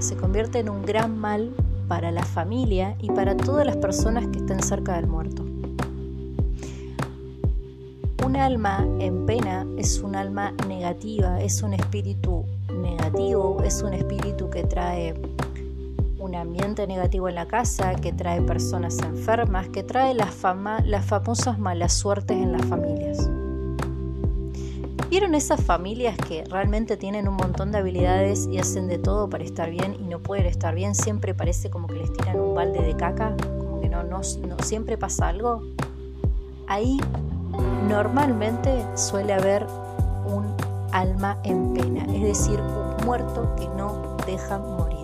Se 0.00 0.16
convierte 0.16 0.58
en 0.58 0.68
un 0.68 0.82
gran 0.82 1.16
mal 1.16 1.54
para 1.86 2.10
la 2.10 2.24
familia 2.24 2.96
y 3.00 3.08
para 3.12 3.36
todas 3.36 3.64
las 3.64 3.76
personas 3.76 4.26
que 4.26 4.38
estén 4.38 4.60
cerca 4.64 4.96
del 4.96 5.06
muerto. 5.06 5.53
Un 8.22 8.36
alma 8.36 8.86
en 9.00 9.26
pena 9.26 9.66
es 9.76 10.00
un 10.00 10.14
alma 10.14 10.52
negativa, 10.66 11.40
es 11.40 11.62
un 11.62 11.74
espíritu 11.74 12.44
negativo, 12.72 13.62
es 13.62 13.82
un 13.82 13.94
espíritu 13.94 14.48
que 14.50 14.64
trae 14.64 15.14
un 16.18 16.34
ambiente 16.34 16.86
negativo 16.86 17.28
en 17.28 17.34
la 17.34 17.46
casa, 17.46 17.94
que 17.96 18.12
trae 18.12 18.40
personas 18.40 18.98
enfermas, 19.00 19.68
que 19.68 19.82
trae 19.82 20.14
las, 20.14 20.30
fama, 20.30 20.80
las 20.86 21.04
famosas 21.04 21.58
malas 21.58 21.92
suertes 21.92 22.36
en 22.36 22.52
las 22.52 22.64
familias. 22.64 23.28
¿Vieron 25.10 25.34
esas 25.34 25.62
familias 25.62 26.16
que 26.16 26.44
realmente 26.44 26.96
tienen 26.96 27.28
un 27.28 27.36
montón 27.36 27.72
de 27.72 27.78
habilidades 27.78 28.48
y 28.50 28.58
hacen 28.58 28.88
de 28.88 28.98
todo 28.98 29.28
para 29.28 29.44
estar 29.44 29.70
bien 29.70 29.94
y 30.00 30.04
no 30.04 30.18
pueden 30.18 30.46
estar 30.46 30.74
bien? 30.74 30.94
Siempre 30.94 31.34
parece 31.34 31.68
como 31.68 31.88
que 31.88 31.96
les 31.96 32.12
tiran 32.12 32.40
un 32.40 32.54
balde 32.54 32.80
de 32.80 32.96
caca, 32.96 33.36
como 33.58 33.80
que 33.80 33.88
no, 33.88 34.02
no, 34.02 34.22
no 34.48 34.58
siempre 34.60 34.96
pasa 34.96 35.28
algo. 35.28 35.62
Ahí 36.66 36.98
normalmente 37.88 38.84
suele 38.96 39.32
haber 39.32 39.66
un 40.24 40.54
alma 40.92 41.38
en 41.42 41.74
pena, 41.74 42.04
es 42.04 42.22
decir, 42.22 42.60
un 42.60 43.04
muerto 43.04 43.54
que 43.56 43.68
no 43.68 44.16
deja 44.26 44.58
morir. 44.58 44.94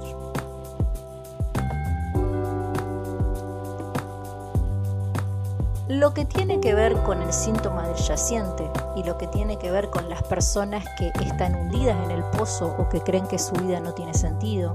Lo 5.89 6.15
que 6.15 6.25
tiene 6.25 6.61
que 6.61 6.73
ver 6.73 6.95
con 7.03 7.21
el 7.21 7.33
síntoma 7.33 7.89
del 7.89 7.97
yaciente 7.97 8.71
y 8.95 9.03
lo 9.03 9.19
que 9.19 9.27
tiene 9.27 9.59
que 9.59 9.73
ver 9.73 9.91
con 9.91 10.09
las 10.09 10.23
personas 10.23 10.85
que 10.97 11.09
están 11.25 11.57
hundidas 11.57 11.97
en 12.05 12.13
el 12.13 12.23
pozo 12.23 12.75
o 12.79 12.89
que 12.89 13.01
creen 13.01 13.27
que 13.27 13.41
su 13.41 13.55
vida 13.57 13.81
no 13.81 13.93
tiene 13.93 14.15
sentido. 14.15 14.73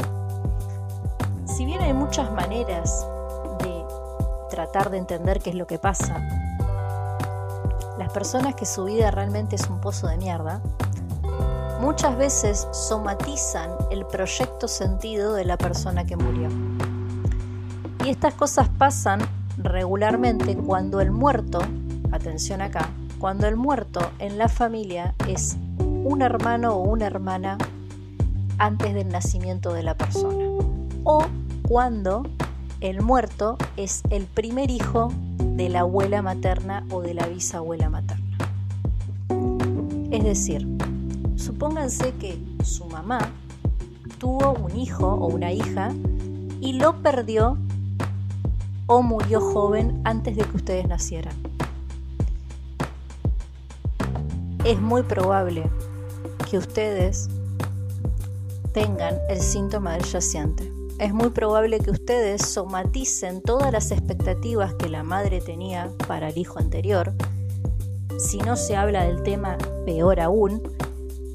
Si 1.46 1.64
bien 1.64 1.80
hay 1.80 1.94
muchas 1.94 2.32
maneras 2.34 3.08
de 3.64 3.86
tratar 4.50 4.90
de 4.90 4.98
entender 4.98 5.40
qué 5.40 5.52
es 5.52 5.56
lo 5.56 5.68
que 5.68 5.80
pasa, 5.80 6.22
las 7.98 8.12
personas 8.12 8.56
que 8.56 8.66
su 8.66 8.86
vida 8.86 9.12
realmente 9.12 9.56
es 9.56 9.70
un 9.70 9.80
pozo 9.80 10.08
de 10.08 10.18
mierda, 10.18 10.62
muchas 11.80 12.18
veces 12.18 12.68
somatizan 12.72 13.72
el 13.92 14.06
proyecto 14.06 14.68
sentido 14.68 15.34
de 15.34 15.46
la 15.46 15.58
persona 15.58 16.06
que 16.06 16.16
murió. 16.16 16.50
Y 18.04 18.10
estas 18.10 18.34
cosas 18.34 18.70
pasan 18.78 19.20
regularmente 19.58 20.56
cuando 20.56 21.02
el 21.02 21.12
muerto, 21.12 21.60
atención 22.12 22.62
acá, 22.62 22.90
cuando 23.20 23.48
el 23.48 23.56
muerto 23.56 24.12
en 24.20 24.38
la 24.38 24.50
familia 24.50 25.16
es 25.28 25.58
un 25.78 26.22
hermano 26.22 26.76
o 26.76 26.84
una 26.84 27.08
hermana 27.08 27.58
antes 28.58 28.94
del 28.94 29.10
nacimiento 29.10 29.74
de 29.74 29.84
la 29.84 29.96
persona. 29.96 30.46
O 31.04 31.26
cuando 31.68 32.24
el 32.90 33.02
muerto 33.02 33.58
es 33.78 34.04
el 34.12 34.28
primer 34.28 34.70
hijo 34.70 35.12
de 35.40 35.70
la 35.70 35.80
abuela 35.80 36.22
materna 36.22 36.86
o 36.92 37.02
de 37.02 37.16
la 37.16 37.26
bisabuela 37.26 37.90
materna. 37.90 38.38
Es 40.12 40.24
decir, 40.24 40.68
supónganse 41.36 42.14
que 42.20 42.38
su 42.64 42.86
mamá 42.86 43.32
tuvo 44.20 44.54
un 44.54 44.78
hijo 44.78 45.08
o 45.08 45.28
una 45.28 45.52
hija 45.52 45.94
y 46.62 46.74
lo 46.74 47.02
perdió 47.02 47.58
o 48.86 49.02
murió 49.02 49.42
joven 49.42 50.00
antes 50.04 50.36
de 50.36 50.44
que 50.44 50.56
ustedes 50.56 50.88
nacieran. 50.88 51.34
Es 54.64 54.80
muy 54.80 55.02
probable 55.02 55.64
que 56.50 56.60
ustedes 56.60 57.30
tengan 58.74 59.16
el 59.28 59.42
síntoma 59.42 59.94
del 59.94 60.04
yaciente. 60.04 60.75
Es 60.98 61.14
muy 61.14 61.30
probable 61.30 61.80
que 61.80 61.92
ustedes 61.92 62.42
somaticen 62.42 63.42
todas 63.42 63.70
las 63.72 63.92
expectativas 63.92 64.76
que 64.76 64.88
la 64.88 65.04
madre 65.04 65.42
tenía 65.42 65.92
para 66.08 66.30
el 66.30 66.38
hijo 66.38 66.58
anterior. 66.58 67.12
Si 68.18 68.38
no 68.38 68.56
se 68.56 68.78
habla 68.78 69.04
del 69.04 69.22
tema, 69.22 69.58
peor 69.86 70.22
aún, 70.22 70.64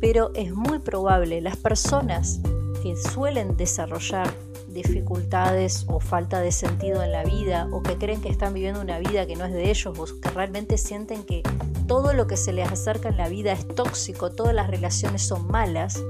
pero 0.01 0.31
es 0.35 0.55
muy 0.55 0.79
probable 0.79 1.42
las 1.42 1.59
personas 1.59 2.40
que 2.83 2.96
suelen 2.96 3.59
desarrollar 3.59 4.33
dificultades 4.68 5.85
o 5.88 6.01
falta 6.01 6.40
de 6.40 6.53
sentido 6.53 7.03
en 7.03 7.12
la 7.12 7.25
vida 7.25 7.68
o 7.70 7.83
que 7.83 7.96
creen 7.99 8.23
que 8.23 8.31
están 8.31 8.55
viviendo 8.55 8.81
una 8.81 8.99
vida 8.99 9.27
que 9.27 9.37
no 9.37 9.44
es 9.44 9.53
de 9.53 9.68
ellos 9.68 9.99
o 9.99 10.20
que 10.20 10.31
realmente 10.31 10.79
sienten 10.79 11.23
que 11.25 11.42
todo 11.87 12.14
lo 12.14 12.27
que 12.27 12.38
se 12.38 12.55
les 12.55 12.70
acerca 12.70 13.11
en 13.11 13.18
la 13.18 13.29
vida 13.29 13.53
es 13.53 13.66
tóxico, 13.66 14.31
todas 14.31 14.55
las 14.55 14.70
relaciones 14.70 15.23
son 15.23 15.46
malas, 15.49 16.03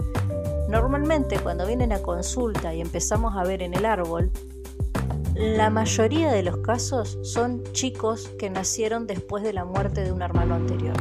normalmente 0.70 1.38
cuando 1.38 1.66
vienen 1.66 1.92
a 1.92 2.00
consulta 2.00 2.74
y 2.74 2.80
empezamos 2.80 3.36
a 3.36 3.42
ver 3.42 3.62
en 3.62 3.74
el 3.74 3.84
árbol, 3.84 4.30
la 5.34 5.70
mayoría 5.70 6.32
de 6.32 6.42
los 6.42 6.58
casos 6.58 7.18
son 7.22 7.62
chicos 7.72 8.28
que 8.38 8.50
nacieron 8.50 9.06
después 9.06 9.42
de 9.42 9.52
la 9.52 9.64
muerte 9.64 10.04
de 10.04 10.12
un 10.12 10.22
hermano 10.22 10.54
anterior. 10.54 10.96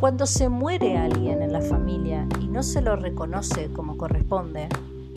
Cuando 0.00 0.26
se 0.26 0.48
muere 0.48 0.96
alguien 0.96 1.42
en 1.42 1.52
la 1.52 1.62
familia 1.62 2.26
y 2.40 2.48
no 2.48 2.62
se 2.62 2.80
lo 2.80 2.96
reconoce 2.96 3.72
como 3.72 3.96
corresponde, 3.96 4.68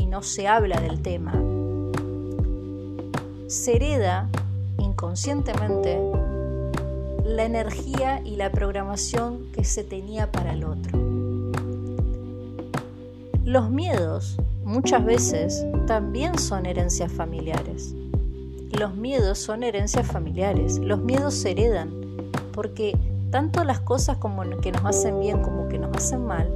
no 0.09 0.23
se 0.23 0.47
habla 0.47 0.81
del 0.81 1.01
tema, 1.01 1.33
se 3.47 3.75
hereda 3.75 4.27
inconscientemente 4.79 5.99
la 7.23 7.45
energía 7.45 8.21
y 8.25 8.35
la 8.35 8.51
programación 8.51 9.51
que 9.53 9.63
se 9.63 9.83
tenía 9.83 10.31
para 10.31 10.53
el 10.53 10.63
otro. 10.63 11.08
Los 13.49 13.71
miedos 13.71 14.37
muchas 14.63 15.03
veces 15.03 15.65
también 15.87 16.37
son 16.37 16.67
herencias 16.67 17.11
familiares. 17.11 17.95
Los 18.77 18.93
miedos 18.93 19.39
son 19.39 19.63
herencias 19.63 20.05
familiares. 20.05 20.77
Los 20.77 20.99
miedos 20.99 21.33
se 21.33 21.49
heredan 21.49 21.89
porque 22.53 22.95
tanto 23.31 23.63
las 23.63 23.79
cosas 23.79 24.17
como 24.17 24.43
que 24.61 24.71
nos 24.71 24.85
hacen 24.85 25.19
bien 25.19 25.41
como 25.41 25.67
que 25.67 25.79
nos 25.79 25.97
hacen 25.97 26.27
mal 26.27 26.47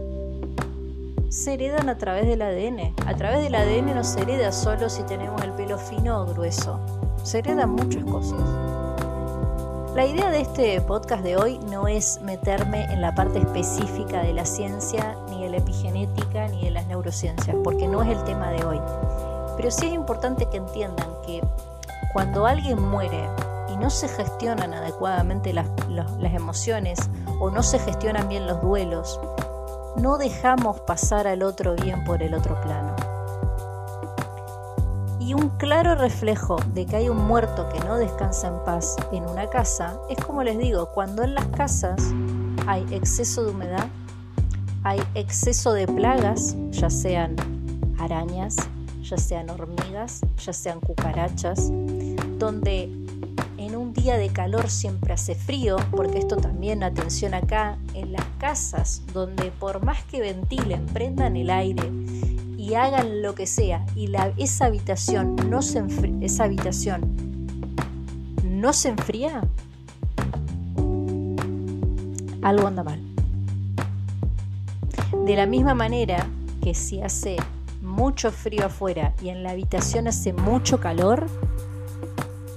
se 1.29 1.55
heredan 1.55 1.89
a 1.89 1.97
través 1.97 2.27
del 2.27 2.43
ADN. 2.43 2.93
A 3.07 3.15
través 3.15 3.41
del 3.41 3.55
ADN 3.55 3.95
no 3.95 4.03
se 4.03 4.21
hereda 4.21 4.51
solo 4.51 4.87
si 4.87 5.01
tenemos 5.01 5.41
el 5.41 5.49
pelo 5.53 5.79
fino 5.79 6.21
o 6.21 6.27
grueso. 6.27 6.79
Se 7.23 7.39
heredan 7.39 7.71
muchas 7.71 8.03
cosas. 8.03 8.82
La 9.95 10.07
idea 10.07 10.31
de 10.31 10.41
este 10.41 10.81
podcast 10.81 11.21
de 11.21 11.37
hoy 11.37 11.59
no 11.69 11.87
es 11.87 12.19
meterme 12.21 12.85
en 12.85 12.99
la 12.99 13.13
parte 13.13 13.37
específica 13.37 14.23
de 14.23 14.33
la 14.33 14.43
ciencia, 14.43 15.15
ni 15.29 15.43
de 15.43 15.51
la 15.51 15.57
epigenética, 15.57 16.47
ni 16.47 16.63
de 16.63 16.71
las 16.71 16.87
neurociencias, 16.87 17.55
porque 17.63 17.87
no 17.87 18.01
es 18.01 18.09
el 18.09 18.23
tema 18.23 18.49
de 18.49 18.65
hoy. 18.65 18.81
Pero 19.55 19.69
sí 19.69 19.85
es 19.85 19.93
importante 19.93 20.47
que 20.47 20.57
entiendan 20.57 21.09
que 21.23 21.43
cuando 22.11 22.47
alguien 22.47 22.81
muere 22.81 23.29
y 23.71 23.77
no 23.77 23.91
se 23.91 24.07
gestionan 24.07 24.73
adecuadamente 24.73 25.53
las, 25.53 25.67
emociones 26.23 26.97
o 27.39 27.51
no 27.51 27.61
se 27.61 27.77
gestionan 27.77 28.27
bien 28.27 28.47
los 28.47 28.63
duelos, 28.63 29.19
no 29.97 30.17
dejamos 30.17 30.79
pasar 30.81 31.27
al 31.27 31.43
otro 31.43 31.75
bien 31.75 32.03
por 32.03 32.23
el 32.23 32.33
otro 32.33 32.59
plano. 32.61 32.92
Un 35.33 35.49
claro 35.57 35.95
reflejo 35.95 36.57
de 36.75 36.85
que 36.85 36.95
hay 36.95 37.09
un 37.09 37.17
muerto 37.17 37.67
que 37.69 37.79
no 37.79 37.97
descansa 37.97 38.49
en 38.49 38.63
paz 38.65 38.95
en 39.11 39.25
una 39.25 39.49
casa 39.49 39.99
es 40.07 40.23
como 40.23 40.43
les 40.43 40.59
digo, 40.59 40.91
cuando 40.93 41.23
en 41.23 41.33
las 41.33 41.47
casas 41.47 41.99
hay 42.67 42.85
exceso 42.91 43.43
de 43.43 43.51
humedad, 43.51 43.87
hay 44.83 45.01
exceso 45.15 45.73
de 45.73 45.87
plagas, 45.87 46.55
ya 46.69 46.91
sean 46.91 47.35
arañas, 47.97 48.57
ya 49.01 49.17
sean 49.17 49.49
hormigas, 49.49 50.21
ya 50.37 50.53
sean 50.53 50.79
cucarachas, 50.79 51.71
donde 52.37 52.83
en 53.57 53.75
un 53.75 53.91
día 53.91 54.17
de 54.17 54.29
calor 54.29 54.69
siempre 54.69 55.13
hace 55.13 55.33
frío, 55.33 55.77
porque 55.89 56.19
esto 56.19 56.37
también, 56.37 56.83
atención 56.83 57.33
acá, 57.33 57.79
en 57.95 58.11
las 58.11 58.25
casas 58.37 59.01
donde 59.13 59.51
por 59.51 59.83
más 59.83 60.03
que 60.03 60.21
ventilen, 60.21 60.85
prendan 60.85 61.35
el 61.37 61.49
aire 61.49 61.89
y 62.63 62.75
hagan 62.75 63.21
lo 63.21 63.35
que 63.35 63.45
sea, 63.45 63.85
y 63.93 64.07
la, 64.07 64.31
esa 64.37 64.67
habitación 64.67 65.35
no 65.49 65.61
se 65.61 65.83
esa 66.21 66.45
habitación 66.45 67.01
no 68.41 68.71
se 68.71 68.87
enfría, 68.87 69.41
algo 72.41 72.65
anda 72.65 72.83
mal. 72.83 73.01
De 75.25 75.35
la 75.35 75.45
misma 75.45 75.75
manera 75.75 76.25
que 76.61 76.73
si 76.73 77.01
hace 77.01 77.35
mucho 77.81 78.31
frío 78.31 78.67
afuera 78.67 79.13
y 79.21 79.27
en 79.27 79.43
la 79.43 79.51
habitación 79.51 80.07
hace 80.07 80.31
mucho 80.31 80.79
calor, 80.79 81.27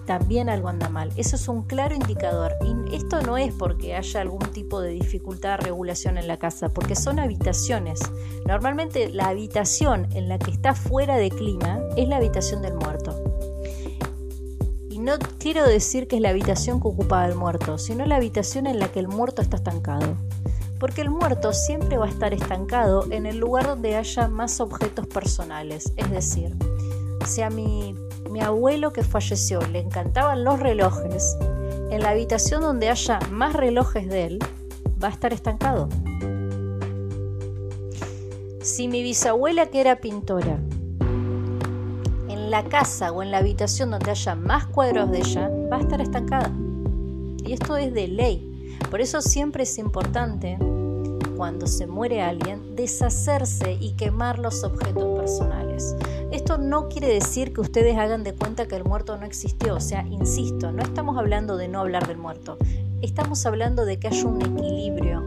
también 0.06 0.48
algo 0.48 0.68
anda 0.68 0.88
mal. 0.88 1.12
Eso 1.16 1.36
es 1.36 1.48
un 1.48 1.62
claro 1.62 1.94
indicador. 1.94 2.54
Esto 2.92 3.20
no 3.22 3.36
es 3.36 3.52
porque 3.52 3.94
haya 3.94 4.20
algún 4.20 4.50
tipo 4.52 4.80
de 4.80 4.90
dificultad 4.90 5.58
de 5.58 5.64
regulación 5.64 6.16
en 6.16 6.28
la 6.28 6.38
casa, 6.38 6.68
porque 6.68 6.94
son 6.94 7.18
habitaciones. 7.18 8.00
Normalmente 8.46 9.10
la 9.10 9.28
habitación 9.28 10.06
en 10.14 10.28
la 10.28 10.38
que 10.38 10.52
está 10.52 10.74
fuera 10.74 11.16
de 11.16 11.30
clima 11.30 11.80
es 11.96 12.08
la 12.08 12.16
habitación 12.16 12.62
del 12.62 12.74
muerto. 12.74 13.22
Y 14.88 14.98
no 14.98 15.18
quiero 15.38 15.66
decir 15.66 16.08
que 16.08 16.16
es 16.16 16.22
la 16.22 16.30
habitación 16.30 16.80
que 16.80 16.88
ocupaba 16.88 17.26
el 17.26 17.34
muerto, 17.34 17.76
sino 17.76 18.06
la 18.06 18.16
habitación 18.16 18.66
en 18.66 18.78
la 18.78 18.88
que 18.88 19.00
el 19.00 19.08
muerto 19.08 19.42
está 19.42 19.56
estancado. 19.56 20.16
Porque 20.78 21.00
el 21.02 21.10
muerto 21.10 21.52
siempre 21.52 21.96
va 21.96 22.06
a 22.06 22.10
estar 22.10 22.32
estancado 22.32 23.10
en 23.10 23.26
el 23.26 23.38
lugar 23.38 23.66
donde 23.66 23.96
haya 23.96 24.28
más 24.28 24.60
objetos 24.60 25.06
personales. 25.06 25.92
Es 25.96 26.10
decir, 26.10 26.54
si 27.26 27.42
a 27.42 27.50
mi 27.50 27.94
mi 28.28 28.40
abuelo 28.40 28.92
que 28.92 29.02
falleció 29.02 29.60
le 29.72 29.80
encantaban 29.80 30.44
los 30.44 30.60
relojes, 30.60 31.36
en 31.90 32.02
la 32.02 32.10
habitación 32.10 32.62
donde 32.62 32.88
haya 32.88 33.18
más 33.30 33.54
relojes 33.54 34.08
de 34.08 34.24
él, 34.24 34.38
va 35.02 35.08
a 35.08 35.10
estar 35.10 35.32
estancado. 35.32 35.88
Si 38.60 38.88
mi 38.88 39.02
bisabuela 39.02 39.66
que 39.66 39.80
era 39.80 39.96
pintora, 39.96 40.58
en 42.28 42.50
la 42.50 42.64
casa 42.64 43.12
o 43.12 43.22
en 43.22 43.30
la 43.30 43.38
habitación 43.38 43.90
donde 43.90 44.10
haya 44.10 44.34
más 44.34 44.66
cuadros 44.66 45.10
de 45.10 45.18
ella, 45.18 45.50
va 45.70 45.76
a 45.76 45.80
estar 45.80 46.00
estancada. 46.00 46.52
Y 47.44 47.52
esto 47.52 47.76
es 47.76 47.94
de 47.94 48.08
ley. 48.08 48.78
Por 48.90 49.00
eso 49.00 49.20
siempre 49.20 49.62
es 49.62 49.78
importante, 49.78 50.58
cuando 51.36 51.66
se 51.66 51.86
muere 51.86 52.22
alguien, 52.22 52.74
deshacerse 52.74 53.76
y 53.80 53.92
quemar 53.92 54.38
los 54.38 54.64
objetos 54.64 55.18
personales. 55.18 55.94
Esto 56.32 56.58
no 56.58 56.88
quiere 56.88 57.08
decir 57.08 57.52
que 57.52 57.60
ustedes 57.60 57.96
hagan 57.96 58.24
de 58.24 58.34
cuenta 58.34 58.66
que 58.66 58.76
el 58.76 58.84
muerto 58.84 59.16
no 59.16 59.26
existió, 59.26 59.76
o 59.76 59.80
sea, 59.80 60.06
insisto, 60.06 60.72
no 60.72 60.82
estamos 60.82 61.18
hablando 61.18 61.56
de 61.56 61.68
no 61.68 61.80
hablar 61.80 62.06
del 62.08 62.18
muerto, 62.18 62.58
estamos 63.02 63.44
hablando 63.46 63.84
de 63.84 63.98
que 63.98 64.08
haya 64.08 64.26
un 64.26 64.40
equilibrio. 64.40 65.22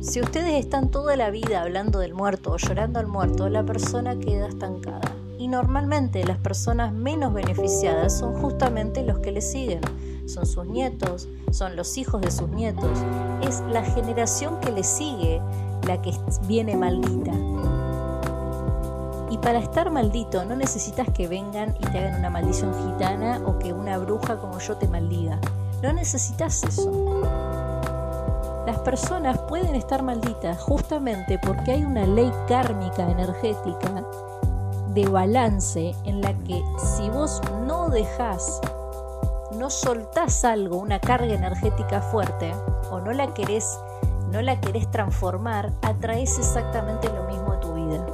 Si 0.00 0.20
ustedes 0.20 0.54
están 0.54 0.90
toda 0.90 1.16
la 1.16 1.30
vida 1.30 1.60
hablando 1.60 1.98
del 1.98 2.14
muerto 2.14 2.52
o 2.52 2.56
llorando 2.56 3.00
al 3.00 3.08
muerto, 3.08 3.48
la 3.48 3.64
persona 3.64 4.18
queda 4.18 4.46
estancada. 4.46 5.12
Y 5.38 5.48
normalmente 5.48 6.24
las 6.24 6.38
personas 6.38 6.92
menos 6.92 7.34
beneficiadas 7.34 8.16
son 8.16 8.34
justamente 8.40 9.02
los 9.02 9.18
que 9.18 9.32
le 9.32 9.40
siguen. 9.40 9.80
Son 10.28 10.44
sus 10.44 10.66
nietos, 10.66 11.26
son 11.52 11.74
los 11.74 11.96
hijos 11.96 12.20
de 12.20 12.30
sus 12.30 12.50
nietos. 12.50 12.98
Es 13.40 13.62
la 13.72 13.82
generación 13.82 14.60
que 14.60 14.70
le 14.70 14.84
sigue 14.84 15.40
la 15.86 16.02
que 16.02 16.12
viene 16.46 16.76
maldita. 16.76 17.32
Y 19.30 19.38
para 19.38 19.58
estar 19.58 19.90
maldito 19.90 20.44
no 20.44 20.54
necesitas 20.54 21.08
que 21.14 21.28
vengan 21.28 21.74
y 21.80 21.86
te 21.86 21.98
hagan 21.98 22.18
una 22.18 22.28
maldición 22.28 22.74
gitana 22.74 23.40
o 23.46 23.58
que 23.58 23.72
una 23.72 23.96
bruja 23.96 24.38
como 24.38 24.58
yo 24.58 24.76
te 24.76 24.86
maldiga. 24.86 25.40
No 25.82 25.94
necesitas 25.94 26.62
eso. 26.62 27.22
Las 28.66 28.78
personas 28.80 29.38
pueden 29.48 29.74
estar 29.74 30.02
malditas 30.02 30.60
justamente 30.60 31.38
porque 31.42 31.72
hay 31.72 31.84
una 31.84 32.04
ley 32.04 32.30
kármica 32.48 33.10
energética 33.10 34.04
de 34.92 35.08
balance 35.08 35.94
en 36.04 36.20
la 36.20 36.34
que 36.44 36.62
si 36.96 37.08
vos 37.08 37.40
no 37.66 37.88
dejás, 37.88 38.60
no 39.58 39.70
soltás 39.70 40.44
algo, 40.44 40.76
una 40.76 41.00
carga 41.00 41.34
energética 41.34 42.00
fuerte, 42.00 42.54
o 42.92 43.00
no 43.00 43.12
la 43.12 43.34
querés, 43.34 43.78
no 44.30 44.40
la 44.40 44.60
querés 44.60 44.88
transformar, 44.90 45.72
atraes 45.82 46.38
exactamente 46.38 47.08
lo 47.08 47.24
mismo 47.24 47.52
a 47.52 47.60
tu 47.60 47.74
vida. 47.74 48.06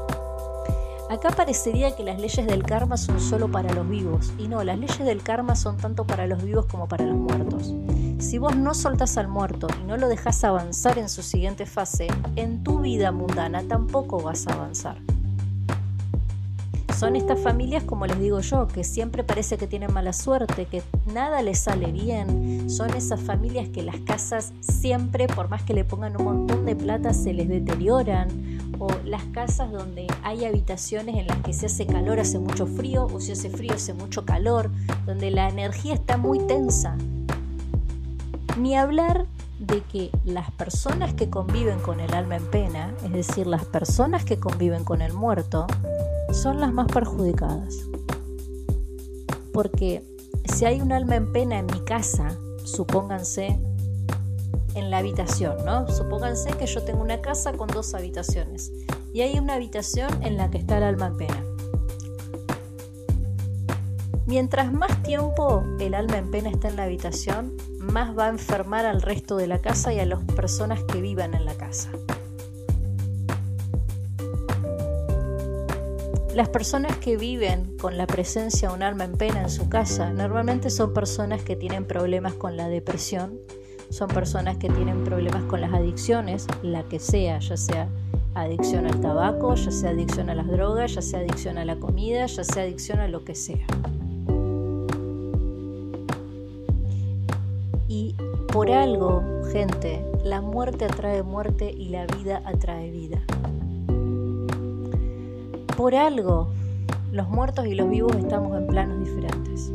Acá 1.10 1.28
parecería 1.30 1.94
que 1.94 2.02
las 2.02 2.18
leyes 2.18 2.46
del 2.46 2.62
karma 2.62 2.96
son 2.96 3.20
solo 3.20 3.50
para 3.50 3.72
los 3.74 3.86
vivos, 3.86 4.32
y 4.38 4.48
no, 4.48 4.64
las 4.64 4.78
leyes 4.78 5.04
del 5.04 5.22
karma 5.22 5.54
son 5.54 5.76
tanto 5.76 6.06
para 6.06 6.26
los 6.26 6.42
vivos 6.42 6.64
como 6.64 6.88
para 6.88 7.04
los 7.04 7.16
muertos. 7.16 7.74
Si 8.18 8.38
vos 8.38 8.56
no 8.56 8.72
soltás 8.72 9.18
al 9.18 9.28
muerto 9.28 9.66
y 9.82 9.84
no 9.84 9.98
lo 9.98 10.08
dejas 10.08 10.42
avanzar 10.44 10.98
en 10.98 11.10
su 11.10 11.22
siguiente 11.22 11.66
fase, 11.66 12.08
en 12.36 12.64
tu 12.64 12.80
vida 12.80 13.12
mundana 13.12 13.62
tampoco 13.68 14.22
vas 14.22 14.46
a 14.46 14.54
avanzar. 14.54 14.96
Son 16.98 17.16
estas 17.16 17.40
familias, 17.40 17.82
como 17.82 18.06
les 18.06 18.20
digo 18.20 18.38
yo, 18.38 18.68
que 18.68 18.84
siempre 18.84 19.24
parece 19.24 19.56
que 19.56 19.66
tienen 19.66 19.92
mala 19.92 20.12
suerte, 20.12 20.66
que 20.66 20.80
nada 21.12 21.42
les 21.42 21.58
sale 21.58 21.90
bien. 21.90 22.70
Son 22.70 22.94
esas 22.94 23.20
familias 23.20 23.68
que 23.68 23.82
las 23.82 23.96
casas 24.00 24.52
siempre, 24.60 25.26
por 25.26 25.48
más 25.48 25.62
que 25.62 25.74
le 25.74 25.84
pongan 25.84 26.16
un 26.16 26.24
montón 26.24 26.64
de 26.64 26.76
plata, 26.76 27.12
se 27.12 27.32
les 27.32 27.48
deterioran 27.48 28.28
o 28.78 28.86
las 29.04 29.24
casas 29.24 29.72
donde 29.72 30.06
hay 30.22 30.44
habitaciones 30.44 31.16
en 31.16 31.26
las 31.26 31.38
que 31.38 31.52
se 31.52 31.66
hace 31.66 31.84
calor, 31.84 32.20
hace 32.20 32.38
mucho 32.38 32.66
frío, 32.66 33.06
o 33.06 33.20
si 33.20 33.32
hace 33.32 33.50
frío, 33.50 33.72
hace 33.74 33.92
mucho 33.92 34.24
calor, 34.24 34.70
donde 35.04 35.32
la 35.32 35.48
energía 35.48 35.94
está 35.94 36.16
muy 36.16 36.38
tensa. 36.46 36.96
Ni 38.56 38.76
hablar 38.76 39.26
de 39.58 39.80
que 39.82 40.10
las 40.24 40.50
personas 40.52 41.14
que 41.14 41.30
conviven 41.30 41.78
con 41.80 42.00
el 42.00 42.12
alma 42.14 42.36
en 42.36 42.46
pena, 42.46 42.94
es 43.04 43.12
decir, 43.12 43.46
las 43.46 43.64
personas 43.64 44.24
que 44.24 44.38
conviven 44.38 44.84
con 44.84 45.02
el 45.02 45.12
muerto, 45.12 45.66
son 46.32 46.60
las 46.60 46.72
más 46.72 46.86
perjudicadas. 46.88 47.76
Porque 49.52 50.02
si 50.52 50.64
hay 50.64 50.80
un 50.80 50.92
alma 50.92 51.16
en 51.16 51.32
pena 51.32 51.58
en 51.58 51.66
mi 51.66 51.80
casa, 51.84 52.36
supónganse 52.64 53.58
en 54.74 54.90
la 54.90 54.98
habitación, 54.98 55.64
¿no? 55.64 55.88
Supónganse 55.88 56.50
que 56.52 56.66
yo 56.66 56.82
tengo 56.82 57.02
una 57.02 57.20
casa 57.20 57.52
con 57.52 57.68
dos 57.68 57.94
habitaciones 57.94 58.72
y 59.12 59.22
hay 59.22 59.38
una 59.38 59.54
habitación 59.54 60.10
en 60.22 60.36
la 60.36 60.50
que 60.50 60.58
está 60.58 60.78
el 60.78 60.84
alma 60.84 61.06
en 61.06 61.16
pena. 61.16 61.44
Mientras 64.26 64.72
más 64.72 65.02
tiempo 65.02 65.62
el 65.78 65.94
alma 65.94 66.18
en 66.18 66.30
pena 66.30 66.50
está 66.50 66.68
en 66.68 66.76
la 66.76 66.84
habitación, 66.84 67.56
más 67.78 68.16
va 68.16 68.26
a 68.26 68.30
enfermar 68.30 68.86
al 68.86 69.02
resto 69.02 69.36
de 69.36 69.46
la 69.46 69.60
casa 69.60 69.92
y 69.92 70.00
a 70.00 70.06
las 70.06 70.24
personas 70.24 70.82
que 70.84 71.00
vivan 71.00 71.34
en 71.34 71.44
la 71.44 71.54
casa. 71.54 71.90
Las 76.34 76.48
personas 76.48 76.96
que 76.96 77.16
viven 77.16 77.76
con 77.78 77.96
la 77.96 78.08
presencia 78.08 78.68
de 78.68 78.74
un 78.74 78.82
alma 78.82 79.04
en 79.04 79.12
pena 79.12 79.42
en 79.42 79.50
su 79.50 79.68
casa 79.68 80.10
normalmente 80.10 80.68
son 80.68 80.92
personas 80.92 81.44
que 81.44 81.54
tienen 81.54 81.84
problemas 81.84 82.34
con 82.34 82.56
la 82.56 82.68
depresión, 82.68 83.38
son 83.88 84.08
personas 84.08 84.56
que 84.56 84.68
tienen 84.68 85.04
problemas 85.04 85.44
con 85.44 85.60
las 85.60 85.72
adicciones, 85.72 86.48
la 86.64 86.82
que 86.88 86.98
sea, 86.98 87.38
ya 87.38 87.56
sea 87.56 87.88
adicción 88.34 88.84
al 88.86 89.00
tabaco, 89.00 89.54
ya 89.54 89.70
sea 89.70 89.90
adicción 89.90 90.28
a 90.28 90.34
las 90.34 90.48
drogas, 90.48 90.96
ya 90.96 91.02
sea 91.02 91.20
adicción 91.20 91.56
a 91.56 91.64
la 91.64 91.76
comida, 91.76 92.26
ya 92.26 92.42
sea 92.42 92.64
adicción 92.64 92.98
a 92.98 93.06
lo 93.06 93.24
que 93.24 93.36
sea. 93.36 93.64
Y 97.86 98.16
por 98.52 98.72
algo, 98.72 99.22
gente, 99.52 100.04
la 100.24 100.40
muerte 100.40 100.86
atrae 100.86 101.22
muerte 101.22 101.70
y 101.70 101.90
la 101.90 102.06
vida 102.06 102.42
atrae 102.44 102.90
vida. 102.90 103.22
Por 105.76 105.96
algo, 105.96 106.50
los 107.10 107.28
muertos 107.28 107.66
y 107.66 107.74
los 107.74 107.90
vivos 107.90 108.14
estamos 108.14 108.56
en 108.56 108.68
planos 108.68 109.00
diferentes. 109.00 109.72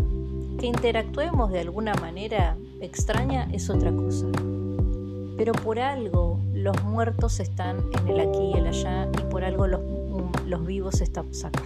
Que 0.57 0.67
interactuemos 0.67 1.51
de 1.51 1.59
alguna 1.59 1.93
manera 1.95 2.55
extraña 2.79 3.49
es 3.51 3.69
otra 3.69 3.91
cosa. 3.91 4.25
Pero 5.35 5.51
por 5.51 5.77
algo 5.77 6.39
los 6.53 6.81
muertos 6.83 7.41
están 7.41 7.83
en 7.99 8.07
el 8.07 8.21
aquí 8.21 8.51
y 8.53 8.57
el 8.57 8.67
allá 8.67 9.09
y 9.11 9.29
por 9.29 9.43
algo 9.43 9.67
los, 9.67 9.81
los 10.45 10.65
vivos 10.65 11.01
estamos 11.01 11.43
acá. 11.43 11.63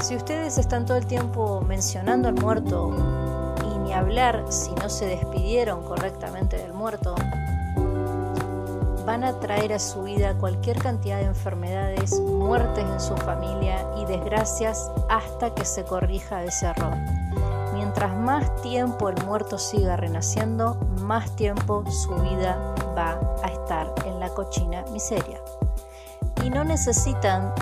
Si 0.00 0.16
ustedes 0.16 0.58
están 0.58 0.84
todo 0.84 0.96
el 0.96 1.06
tiempo 1.06 1.60
mencionando 1.60 2.26
al 2.26 2.34
muerto 2.34 2.90
y 3.72 3.78
ni 3.78 3.92
hablar 3.92 4.46
si 4.48 4.72
no 4.72 4.88
se 4.88 5.06
despidieron 5.06 5.84
correctamente 5.84 6.56
del 6.56 6.72
muerto, 6.72 7.14
van 9.04 9.24
a 9.24 9.38
traer 9.40 9.72
a 9.72 9.78
su 9.78 10.02
vida 10.02 10.34
cualquier 10.38 10.78
cantidad 10.78 11.18
de 11.18 11.24
enfermedades, 11.24 12.18
muertes 12.20 12.84
en 12.84 13.00
su 13.00 13.16
familia 13.16 13.84
y 13.98 14.04
desgracias 14.06 14.90
hasta 15.08 15.54
que 15.54 15.64
se 15.64 15.84
corrija 15.84 16.44
ese 16.44 16.66
error. 16.66 16.94
Mientras 17.74 18.16
más 18.16 18.54
tiempo 18.62 19.08
el 19.08 19.24
muerto 19.24 19.58
siga 19.58 19.96
renaciendo, 19.96 20.76
más 21.00 21.34
tiempo 21.36 21.84
su 21.90 22.14
vida 22.16 22.56
va 22.96 23.18
a 23.42 23.48
estar 23.48 23.92
en 24.06 24.20
la 24.20 24.28
cochina 24.30 24.84
miseria. 24.92 25.40
Y 26.44 26.50
no 26.50 26.64
necesitan 26.64 27.52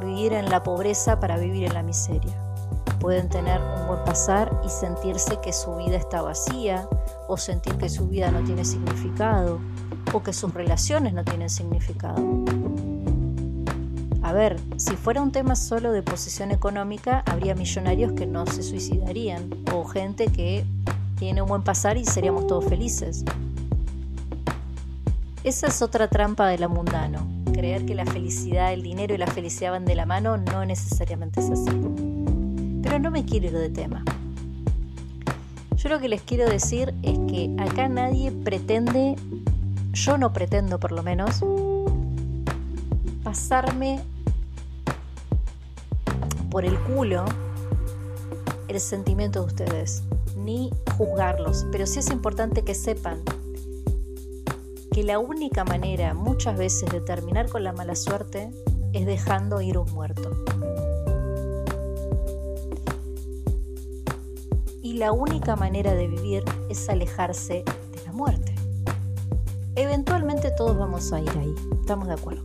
vivir 0.00 0.32
en 0.32 0.48
la 0.48 0.62
pobreza 0.62 1.20
para 1.20 1.36
vivir 1.36 1.64
en 1.64 1.74
la 1.74 1.82
miseria. 1.82 2.41
Pueden 3.02 3.28
tener 3.28 3.60
un 3.60 3.88
buen 3.88 4.04
pasar 4.04 4.60
y 4.64 4.68
sentirse 4.68 5.40
que 5.42 5.52
su 5.52 5.74
vida 5.74 5.96
está 5.96 6.22
vacía 6.22 6.88
o 7.26 7.36
sentir 7.36 7.76
que 7.76 7.88
su 7.88 8.06
vida 8.06 8.30
no 8.30 8.44
tiene 8.44 8.64
significado 8.64 9.58
o 10.12 10.22
que 10.22 10.32
sus 10.32 10.54
relaciones 10.54 11.12
no 11.12 11.24
tienen 11.24 11.50
significado. 11.50 12.22
A 14.22 14.32
ver, 14.32 14.60
si 14.76 14.94
fuera 14.94 15.20
un 15.20 15.32
tema 15.32 15.56
solo 15.56 15.90
de 15.90 16.04
posición 16.04 16.52
económica, 16.52 17.24
habría 17.26 17.56
millonarios 17.56 18.12
que 18.12 18.24
no 18.24 18.46
se 18.46 18.62
suicidarían 18.62 19.50
o 19.74 19.84
gente 19.84 20.28
que 20.28 20.64
tiene 21.18 21.42
un 21.42 21.48
buen 21.48 21.62
pasar 21.62 21.96
y 21.96 22.04
seríamos 22.04 22.46
todos 22.46 22.66
felices. 22.66 23.24
Esa 25.42 25.66
es 25.66 25.82
otra 25.82 26.06
trampa 26.06 26.46
de 26.46 26.58
la 26.58 26.68
mundano. 26.68 27.26
Creer 27.52 27.84
que 27.84 27.96
la 27.96 28.06
felicidad, 28.06 28.72
el 28.72 28.84
dinero 28.84 29.12
y 29.12 29.18
la 29.18 29.26
felicidad 29.26 29.72
van 29.72 29.86
de 29.86 29.96
la 29.96 30.06
mano 30.06 30.36
no 30.36 30.64
necesariamente 30.64 31.40
es 31.40 31.50
así. 31.50 32.11
Pero 32.82 32.98
no 32.98 33.10
me 33.10 33.24
quiero 33.24 33.46
ir 33.46 33.52
de 33.52 33.70
tema. 33.70 34.04
Yo 35.76 35.88
lo 35.88 35.98
que 35.98 36.08
les 36.08 36.22
quiero 36.22 36.48
decir 36.48 36.94
es 37.02 37.18
que 37.28 37.54
acá 37.58 37.88
nadie 37.88 38.30
pretende, 38.30 39.16
yo 39.92 40.16
no 40.16 40.32
pretendo 40.32 40.78
por 40.78 40.92
lo 40.92 41.02
menos, 41.02 41.42
pasarme 43.24 44.00
por 46.50 46.64
el 46.64 46.78
culo 46.80 47.24
el 48.68 48.80
sentimiento 48.80 49.40
de 49.40 49.46
ustedes, 49.46 50.02
ni 50.36 50.70
juzgarlos, 50.96 51.66
pero 51.72 51.86
sí 51.86 51.98
es 51.98 52.10
importante 52.10 52.62
que 52.62 52.74
sepan 52.74 53.22
que 54.92 55.02
la 55.02 55.18
única 55.18 55.64
manera 55.64 56.14
muchas 56.14 56.56
veces 56.56 56.90
de 56.90 57.00
terminar 57.00 57.48
con 57.48 57.64
la 57.64 57.72
mala 57.72 57.94
suerte 57.94 58.50
es 58.92 59.06
dejando 59.06 59.60
ir 59.60 59.78
un 59.78 59.90
muerto. 59.92 60.30
Y 64.92 64.96
la 64.96 65.10
única 65.10 65.56
manera 65.56 65.94
de 65.94 66.06
vivir 66.06 66.44
es 66.68 66.86
alejarse 66.90 67.64
de 67.64 68.04
la 68.04 68.12
muerte. 68.12 68.54
Eventualmente 69.74 70.50
todos 70.50 70.76
vamos 70.76 71.14
a 71.14 71.20
ir 71.22 71.30
ahí, 71.30 71.54
estamos 71.80 72.08
de 72.08 72.12
acuerdo. 72.12 72.42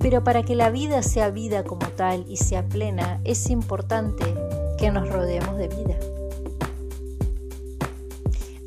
Pero 0.00 0.24
para 0.24 0.42
que 0.42 0.56
la 0.56 0.70
vida 0.70 1.00
sea 1.04 1.30
vida 1.30 1.62
como 1.62 1.86
tal 1.90 2.24
y 2.28 2.38
sea 2.38 2.66
plena, 2.68 3.20
es 3.22 3.48
importante 3.48 4.24
que 4.78 4.90
nos 4.90 5.08
rodeemos 5.08 5.56
de 5.58 5.68
vida. 5.68 5.96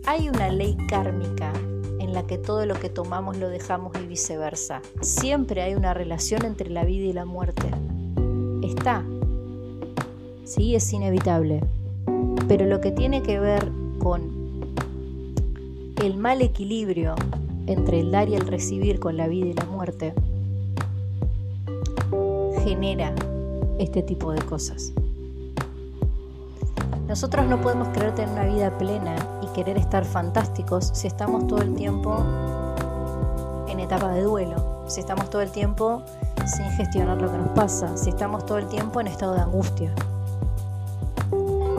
Hay 0.06 0.30
una 0.30 0.48
ley 0.48 0.78
kármica 0.88 1.52
en 2.00 2.14
la 2.14 2.26
que 2.26 2.38
todo 2.38 2.66
lo 2.66 2.76
que 2.76 2.90
tomamos 2.90 3.36
lo 3.36 3.50
dejamos 3.50 3.98
y 4.02 4.08
viceversa. 4.08 4.82
Siempre 5.02 5.62
hay 5.62 5.76
una 5.76 5.94
relación 5.94 6.46
entre 6.46 6.70
la 6.70 6.86
vida 6.86 7.06
y 7.06 7.12
la 7.12 7.26
muerte. 7.26 7.70
Está. 8.64 9.04
Sí, 10.50 10.74
es 10.74 10.92
inevitable. 10.94 11.62
Pero 12.48 12.66
lo 12.66 12.82
que 12.82 12.92
tiene 12.92 13.22
que 13.22 13.40
ver 13.40 13.72
con 14.00 14.74
el 16.02 16.18
mal 16.18 16.42
equilibrio 16.42 17.14
entre 17.68 18.00
el 18.00 18.10
dar 18.10 18.30
y 18.30 18.34
el 18.34 18.48
recibir 18.48 19.00
con 19.00 19.16
la 19.16 19.28
vida 19.28 19.46
y 19.46 19.54
la 19.54 19.66
muerte 19.66 20.16
genera 22.64 23.14
este 23.78 24.02
tipo 24.02 24.32
de 24.32 24.42
cosas. 24.42 24.92
Nosotros 27.08 27.46
no 27.46 27.62
podemos 27.62 27.90
querer 27.90 28.16
tener 28.16 28.32
una 28.32 28.46
vida 28.46 28.76
plena 28.76 29.18
y 29.44 29.54
querer 29.54 29.78
estar 29.78 30.04
fantásticos 30.04 30.90
si 30.96 31.06
estamos 31.06 31.46
todo 31.46 31.62
el 31.62 31.76
tiempo 31.76 32.26
en 33.68 33.80
etapa 33.80 34.10
de 34.14 34.24
duelo, 34.24 34.84
si 34.88 35.02
estamos 35.02 35.30
todo 35.30 35.44
el 35.44 35.52
tiempo 35.52 36.02
sin 36.48 36.66
gestionar 36.72 37.22
lo 37.22 37.32
que 37.32 37.38
nos 37.38 37.50
pasa, 37.50 37.96
si 37.96 38.10
estamos 38.10 38.48
todo 38.48 38.58
el 38.58 38.68
tiempo 38.68 39.00
en 39.00 39.06
estado 39.06 39.36
de 39.36 39.42
angustia. 39.42 39.94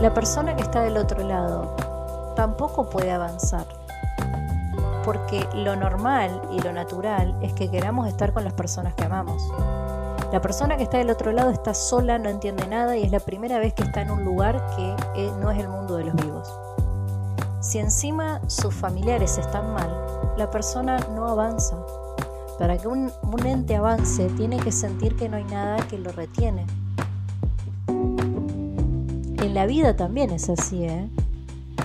La 0.01 0.15
persona 0.15 0.57
que 0.57 0.63
está 0.63 0.81
del 0.81 0.97
otro 0.97 1.23
lado 1.23 1.77
tampoco 2.35 2.89
puede 2.89 3.11
avanzar, 3.11 3.67
porque 5.05 5.47
lo 5.55 5.77
normal 5.77 6.41
y 6.51 6.59
lo 6.61 6.73
natural 6.73 7.37
es 7.43 7.53
que 7.53 7.71
queramos 7.71 8.09
estar 8.09 8.33
con 8.33 8.45
las 8.45 8.55
personas 8.55 8.95
que 8.95 9.05
amamos. 9.05 9.43
La 10.33 10.41
persona 10.41 10.79
que 10.79 10.85
está 10.85 10.97
del 10.97 11.11
otro 11.11 11.33
lado 11.33 11.51
está 11.51 11.75
sola, 11.75 12.19
no 12.19 12.31
entiende 12.31 12.67
nada 12.67 12.97
y 12.97 13.03
es 13.03 13.11
la 13.11 13.21
primera 13.21 13.59
vez 13.59 13.75
que 13.75 13.83
está 13.83 14.01
en 14.01 14.11
un 14.11 14.25
lugar 14.25 14.65
que 14.75 14.97
eh, 15.17 15.31
no 15.39 15.51
es 15.51 15.59
el 15.59 15.69
mundo 15.69 15.97
de 15.97 16.05
los 16.05 16.15
vivos. 16.15 16.51
Si 17.61 17.79
encima 17.79 18.41
sus 18.47 18.75
familiares 18.75 19.37
están 19.37 19.75
mal, 19.75 19.91
la 20.39 20.51
persona 20.51 20.99
no 21.15 21.29
avanza. 21.29 21.77
Para 22.59 22.79
que 22.79 22.89
un, 22.89 23.13
ente 23.45 23.77
avance 23.77 24.31
tiene 24.31 24.57
que 24.57 24.73
sentir 24.73 25.15
que 25.17 25.29
no 25.29 25.37
hay 25.37 25.45
nada 25.45 25.77
que 25.89 25.99
lo 25.99 26.11
retiene. 26.11 26.65
En 29.51 29.55
la 29.55 29.67
vida 29.67 29.97
también 29.97 30.31
es 30.31 30.49
así, 30.49 30.85
¿eh? 30.85 31.09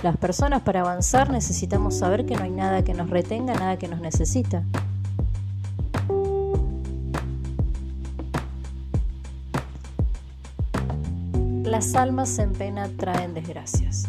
Las 0.04 0.16
personas 0.16 0.62
para 0.62 0.82
avanzar 0.82 1.30
necesitamos 1.30 1.96
saber 1.96 2.24
que 2.24 2.36
no 2.36 2.44
hay 2.44 2.52
nada 2.52 2.84
que 2.84 2.94
nos 2.94 3.10
retenga, 3.10 3.54
nada 3.54 3.76
que 3.76 3.88
nos 3.88 4.00
necesita. 4.00 4.62
las 11.64 11.96
almas 11.96 12.38
en 12.38 12.52
pena 12.52 12.88
traen 12.96 13.34
desgracias. 13.34 14.08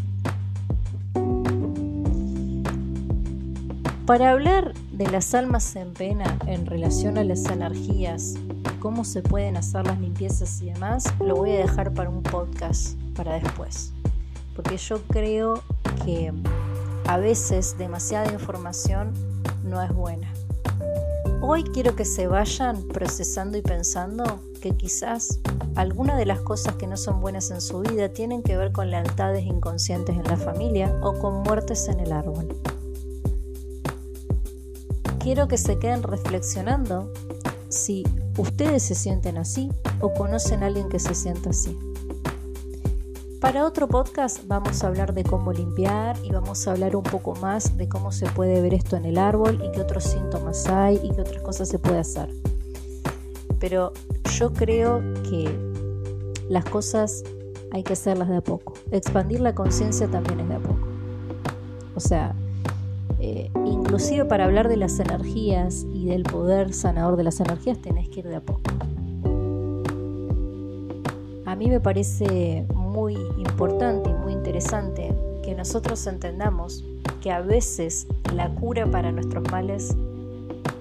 Para 4.05 4.31
hablar 4.31 4.75
de 4.91 5.09
las 5.09 5.33
almas 5.33 5.75
en 5.75 5.93
pena 5.93 6.37
en 6.45 6.67
relación 6.67 7.17
a 7.17 7.23
las 7.23 7.43
energías, 7.45 8.35
cómo 8.79 9.03
se 9.03 9.23
pueden 9.23 9.57
hacer 9.57 9.87
las 9.87 9.99
limpiezas 9.99 10.61
y 10.61 10.67
demás, 10.67 11.11
lo 11.19 11.35
voy 11.35 11.53
a 11.53 11.57
dejar 11.57 11.91
para 11.95 12.11
un 12.11 12.21
podcast 12.21 12.95
para 13.17 13.33
después. 13.33 13.91
Porque 14.55 14.77
yo 14.77 15.01
creo 15.07 15.63
que 16.05 16.31
a 17.07 17.17
veces 17.17 17.77
demasiada 17.77 18.31
información 18.31 19.13
no 19.63 19.81
es 19.81 19.91
buena. 19.91 20.31
Hoy 21.41 21.63
quiero 21.63 21.95
que 21.95 22.05
se 22.05 22.27
vayan 22.27 22.87
procesando 22.87 23.57
y 23.57 23.61
pensando 23.61 24.41
que 24.61 24.75
quizás 24.75 25.39
algunas 25.75 26.17
de 26.17 26.25
las 26.25 26.39
cosas 26.39 26.75
que 26.75 26.87
no 26.87 26.97
son 26.97 27.21
buenas 27.21 27.51
en 27.51 27.61
su 27.61 27.79
vida 27.79 28.09
tienen 28.09 28.41
que 28.41 28.57
ver 28.57 28.71
con 28.71 28.89
lealtades 28.89 29.45
inconscientes 29.45 30.15
en 30.15 30.23
la 30.23 30.37
familia 30.37 30.99
o 31.03 31.13
con 31.19 31.43
muertes 31.43 31.87
en 31.87 31.99
el 31.99 32.11
árbol. 32.11 32.47
Quiero 35.19 35.47
que 35.47 35.57
se 35.57 35.77
queden 35.77 36.03
reflexionando 36.03 37.11
si 37.69 38.03
ustedes 38.37 38.83
se 38.83 38.95
sienten 38.95 39.37
así 39.37 39.69
o 39.99 40.13
conocen 40.13 40.63
a 40.63 40.67
alguien 40.67 40.89
que 40.89 40.99
se 40.99 41.13
sienta 41.13 41.51
así. 41.51 41.77
Para 43.47 43.65
otro 43.65 43.87
podcast 43.87 44.45
vamos 44.45 44.83
a 44.83 44.87
hablar 44.87 45.13
de 45.13 45.23
cómo 45.23 45.53
limpiar 45.53 46.17
y 46.21 46.31
vamos 46.33 46.67
a 46.67 46.71
hablar 46.71 46.97
un 46.97 47.03
poco 47.03 47.33
más 47.35 47.77
de 47.77 47.87
cómo 47.87 48.11
se 48.11 48.25
puede 48.25 48.61
ver 48.61 48.73
esto 48.73 48.97
en 48.97 49.05
el 49.05 49.17
árbol 49.17 49.63
y 49.63 49.71
qué 49.71 49.79
otros 49.79 50.03
síntomas 50.03 50.67
hay 50.67 50.99
y 51.01 51.11
qué 51.11 51.21
otras 51.21 51.41
cosas 51.43 51.69
se 51.69 51.79
puede 51.79 51.97
hacer. 51.97 52.29
Pero 53.57 53.93
yo 54.37 54.51
creo 54.51 54.99
que 55.29 55.49
las 56.49 56.65
cosas 56.65 57.23
hay 57.71 57.83
que 57.83 57.93
hacerlas 57.93 58.27
de 58.27 58.35
a 58.35 58.41
poco. 58.41 58.73
Expandir 58.91 59.39
la 59.39 59.55
conciencia 59.55 60.09
también 60.09 60.41
es 60.41 60.49
de 60.49 60.55
a 60.55 60.59
poco. 60.59 60.85
O 61.95 62.01
sea, 62.01 62.35
eh, 63.21 63.49
inclusive 63.63 64.25
para 64.25 64.43
hablar 64.43 64.67
de 64.67 64.75
las 64.75 64.99
energías 64.99 65.85
y 65.93 66.07
del 66.07 66.23
poder 66.23 66.73
sanador 66.73 67.15
de 67.15 67.23
las 67.23 67.39
energías 67.39 67.77
tenés 67.81 68.09
que 68.09 68.19
ir 68.19 68.27
de 68.27 68.35
a 68.35 68.41
poco. 68.41 68.69
A 71.45 71.55
mí 71.55 71.69
me 71.69 71.79
parece 71.79 72.67
muy 72.97 73.13
importante 73.37 74.09
y 74.09 74.13
muy 74.13 74.33
interesante 74.33 75.13
que 75.43 75.53
nosotros 75.53 76.07
entendamos 76.07 76.83
que 77.21 77.31
a 77.31 77.41
veces 77.41 78.07
la 78.33 78.49
cura 78.49 78.87
para 78.87 79.11
nuestros 79.11 79.43
males 79.51 79.95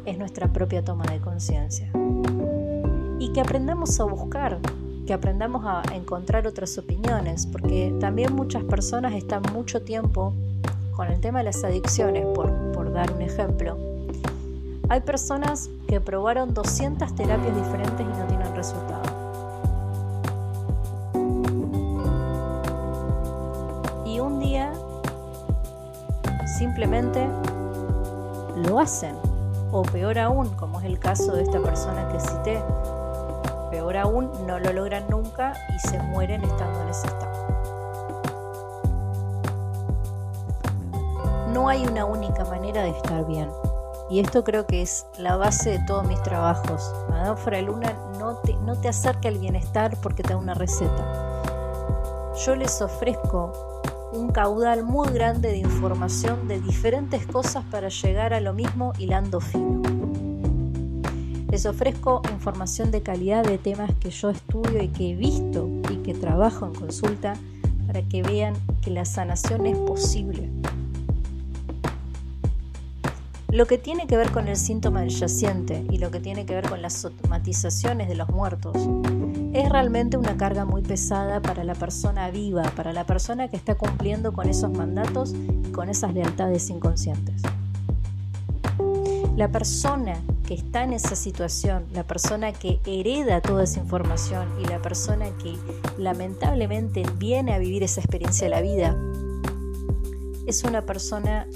es 0.07 0.17
nuestra 0.17 0.51
propia 0.51 0.83
toma 0.83 1.05
de 1.05 1.21
conciencia. 1.21 1.91
Y 3.19 3.35
que 3.35 3.43
aprendamos 3.43 4.01
a 4.01 4.05
buscar, 4.05 4.59
que 5.07 5.13
aprendamos 5.13 5.67
a 5.67 5.83
encontrar 5.95 6.47
otras 6.47 6.79
opiniones, 6.79 7.47
porque 7.47 7.95
también 8.01 8.35
muchas 8.35 8.65
personas 8.65 9.13
están 9.13 9.43
mucho 9.53 9.83
tiempo 9.83 10.33
con 10.93 11.09
el 11.09 11.21
tema 11.21 11.41
de 11.41 11.45
las 11.45 11.65
adicciones, 11.65 12.25
por, 12.35 12.51
por 12.73 12.95
dar 12.95 13.13
un 13.13 13.21
ejemplo. 13.21 13.77
Hay 14.89 15.03
personas 15.03 15.69
que 15.87 16.01
probaron 16.01 16.55
200 16.55 17.15
terapias 17.15 17.55
diferentes 17.55 18.07
simplemente 26.57 27.29
lo 28.57 28.79
hacen. 28.79 29.17
O 29.73 29.83
peor 29.83 30.19
aún, 30.19 30.49
como 30.51 30.81
es 30.81 30.87
el 30.87 30.99
caso 30.99 31.33
de 31.33 31.43
esta 31.43 31.61
persona 31.61 32.09
que 32.09 32.21
cité, 32.21 32.63
peor 33.71 33.97
aún, 33.97 34.31
no 34.47 34.59
lo 34.59 34.73
logran 34.73 35.05
nunca 35.11 35.53
y 35.75 35.79
se 35.89 35.99
mueren 35.99 36.43
estando 36.45 36.83
en 36.83 36.89
ese 36.89 37.07
estado. 37.09 37.27
No 41.53 41.69
hay 41.69 41.87
una 41.87 42.05
única 42.05 42.45
manera 42.45 42.83
de 42.83 42.91
estar 42.91 43.27
bien. 43.27 43.51
Y 44.09 44.21
esto 44.21 44.45
creo 44.45 44.67
que 44.67 44.83
es 44.83 45.07
la 45.19 45.37
base 45.37 45.71
de 45.71 45.79
todos 45.87 46.07
mis 46.07 46.23
trabajos. 46.23 46.95
Madame 47.11 47.63
Luna 47.63 47.93
no 48.19 48.37
te, 48.37 48.55
no 48.59 48.77
te 48.77 48.89
acerca 48.89 49.29
al 49.29 49.39
bienestar 49.39 49.97
porque 50.01 50.23
te 50.23 50.31
da 50.31 50.37
una 50.37 50.55
receta. 50.55 51.43
Yo 52.45 52.55
les 52.55 52.81
ofrezco 52.81 53.76
un 54.17 54.31
caudal 54.31 54.83
muy 54.83 55.09
grande 55.09 55.51
de 55.51 55.59
información 55.59 56.49
de 56.49 56.61
diferentes 56.61 57.27
cosas 57.27 57.65
para 57.71 57.89
llegar 57.89 58.33
a 58.33 58.41
lo 58.41 58.53
mismo 58.53 58.93
hilando 58.99 59.41
fino. 59.41 59.83
Les 61.51 61.67
ofrezco 61.67 62.23
información 62.33 62.91
de 62.91 63.03
calidad 63.03 63.45
de 63.45 63.59
temas 63.59 63.91
que 64.01 64.11
yo 64.11 64.31
estudio 64.31 64.83
y 64.83 64.89
que 64.89 65.11
he 65.11 65.15
visto 65.15 65.69
y 65.91 65.97
que 65.99 66.15
trabajo 66.15 66.67
en 66.67 66.75
consulta 66.75 67.35
para 67.87 68.03
que 68.03 68.23
vean 68.23 68.55
que 68.83 68.91
la 68.91 69.05
sanación 69.05 69.67
es 69.67 69.77
posible. 69.77 70.51
Lo 73.49 73.67
que 73.67 73.79
tiene 73.79 74.07
que 74.07 74.17
ver 74.17 74.33
con 74.33 74.49
el 74.49 74.57
síntoma 74.57 75.01
del 75.01 75.11
yaciente 75.11 75.87
y 75.91 75.99
lo 75.99 76.11
que 76.11 76.21
tiene 76.21 76.45
que 76.47 76.55
ver 76.55 76.69
con 76.69 76.83
las 76.83 76.95
somatizaciones 76.95 78.09
de 78.09 78.17
los 78.17 78.29
muertos 78.29 78.77
es 79.61 79.71
realmente 79.71 80.19
una 80.19 80.37
carga 80.37 80.67
muy 80.67 80.83
pesada 80.83 81.41
para 81.41 81.65
la 81.65 81.75
persona 81.75 82.31
viva, 82.31 82.63
para 82.77 82.93
la 82.93 83.05
persona 83.05 83.49
que 83.49 83.57
está 83.57 83.75
cumpliendo 83.75 84.33
con 84.33 84.49
esos 84.49 84.71
mandatos 84.71 85.35
y 85.35 85.73
con 85.73 85.89
esas 85.89 86.13
lealtades 86.13 86.69
inconscientes. 86.69 87.43
La 89.35 89.49
persona 89.51 90.21
que 90.47 90.55
está 90.55 90.85
en 90.85 90.93
esa 90.93 91.17
situación, 91.17 91.87
la 91.93 92.05
persona 92.05 92.53
que 92.53 92.81
hereda 92.87 93.41
toda 93.41 93.65
esa 93.65 93.81
información 93.81 94.49
y 94.63 94.67
la 94.67 94.81
persona 94.81 95.27
que 95.43 95.55
lamentablemente 95.99 97.05
viene 97.17 97.55
a 97.55 97.59
vivir 97.59 97.83
esa 97.83 98.01
experiencia 98.01 98.47
de 98.47 98.51
la 98.51 98.61
vida, 98.61 98.97
es 100.47 100.65
una 100.65 100.83
persona 100.83 101.47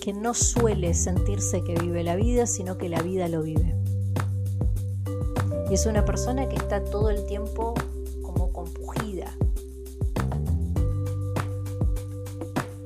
que 0.00 0.12
no 0.12 0.34
suele 0.34 0.92
sentirse 0.94 1.62
que 1.64 1.74
vive 1.74 2.04
la 2.04 2.16
vida, 2.16 2.46
sino 2.46 2.76
que 2.76 2.88
la 2.88 3.02
vida 3.02 3.28
lo 3.28 3.42
vive. 3.42 3.77
Y 5.70 5.74
es 5.74 5.86
una 5.86 6.04
persona 6.04 6.48
que 6.48 6.56
está 6.56 6.82
todo 6.82 7.10
el 7.10 7.26
tiempo 7.26 7.74
como 8.22 8.52
compugida. 8.52 9.36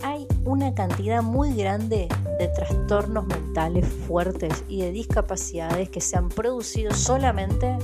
Hay 0.03 0.27
una 0.45 0.75
cantidad 0.75 1.23
muy 1.23 1.55
grande 1.55 2.09
de 2.39 2.49
trastornos 2.49 3.27
mentales 3.27 3.87
fuertes 3.87 4.65
y 4.69 4.81
de 4.81 4.91
discapacidades 4.91 5.91
que 5.91 6.01
se 6.01 6.17
han 6.17 6.29
producido 6.29 6.93
solamente 6.93 7.79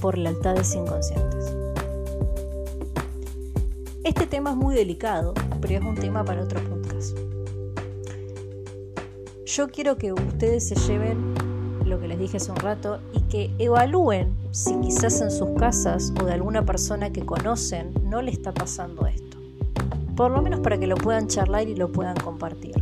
por 0.00 0.16
lealtades 0.16 0.74
inconscientes. 0.74 1.54
Este 4.04 4.26
tema 4.26 4.50
es 4.50 4.56
muy 4.56 4.74
delicado, 4.74 5.34
pero 5.60 5.74
es 5.74 5.82
un 5.82 5.96
tema 5.96 6.24
para 6.24 6.42
otro 6.42 6.60
podcast. 6.66 7.18
Yo 9.44 9.68
quiero 9.68 9.98
que 9.98 10.12
ustedes 10.12 10.68
se 10.68 10.76
lleven 10.76 11.34
lo 11.88 12.00
que 12.00 12.08
les 12.08 12.18
dije 12.18 12.36
hace 12.36 12.50
un 12.50 12.58
rato 12.58 12.98
y 13.12 13.20
que 13.22 13.50
evalúen 13.58 14.36
si 14.50 14.78
quizás 14.80 15.20
en 15.20 15.30
sus 15.30 15.50
casas 15.58 16.12
o 16.20 16.24
de 16.24 16.32
alguna 16.32 16.64
persona 16.64 17.10
que 17.10 17.24
conocen 17.24 17.92
no 18.04 18.22
le 18.22 18.30
está 18.30 18.52
pasando 18.52 19.06
esto. 19.06 19.38
Por 20.16 20.30
lo 20.30 20.42
menos 20.42 20.60
para 20.60 20.78
que 20.78 20.86
lo 20.86 20.96
puedan 20.96 21.28
charlar 21.28 21.68
y 21.68 21.74
lo 21.74 21.90
puedan 21.90 22.16
compartir. 22.16 22.74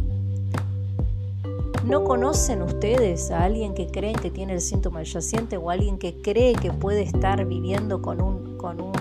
¿No 1.85 2.03
conocen 2.03 2.63
ustedes 2.63 3.31
a 3.31 3.45
alguien 3.45 3.75
que 3.75 3.87
creen 3.87 4.17
que 4.17 4.31
tiene 4.31 4.55
el 4.55 4.61
síntoma 4.61 5.05
yaciente 5.05 5.57
o 5.57 5.71
alguien 5.71 5.99
que 5.99 6.21
cree 6.21 6.55
que 6.55 6.73
puede 6.73 7.03
estar 7.03 7.45
viviendo 7.45 8.03
con 8.03 8.21
un, 8.21 8.59
con 8.59 8.81
un 8.81 8.93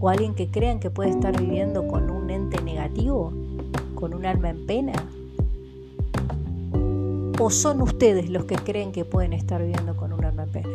o 0.00 0.08
alguien 0.08 0.34
que 0.34 0.50
crean 0.50 0.80
que 0.80 0.90
puede 0.90 1.10
estar 1.10 1.38
viviendo 1.40 1.86
con 1.86 2.10
un 2.10 2.28
ente 2.30 2.60
negativo, 2.60 3.32
con 3.94 4.14
un 4.14 4.26
alma 4.26 4.50
en 4.50 4.66
pena? 4.66 4.92
¿O 7.38 7.50
son 7.50 7.82
ustedes 7.82 8.30
los 8.30 8.46
que 8.46 8.56
creen 8.56 8.92
que 8.92 9.04
pueden 9.04 9.34
estar 9.34 9.60
viviendo 9.60 9.94
con 9.94 10.10
un 10.14 10.24
alma 10.24 10.44
en 10.44 10.48
pena? 10.48 10.68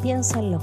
Piénsenlo. 0.00 0.60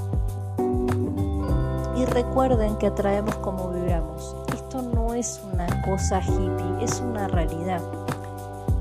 Y 1.96 2.04
recuerden 2.06 2.76
que 2.76 2.88
atraemos 2.88 3.36
como 3.36 3.70
vibramos. 3.70 4.34
Esto 4.52 4.82
no 4.82 5.14
es 5.14 5.40
una 5.52 5.82
cosa 5.82 6.20
hippie, 6.20 6.84
es 6.84 7.00
una 7.00 7.28
realidad. 7.28 7.82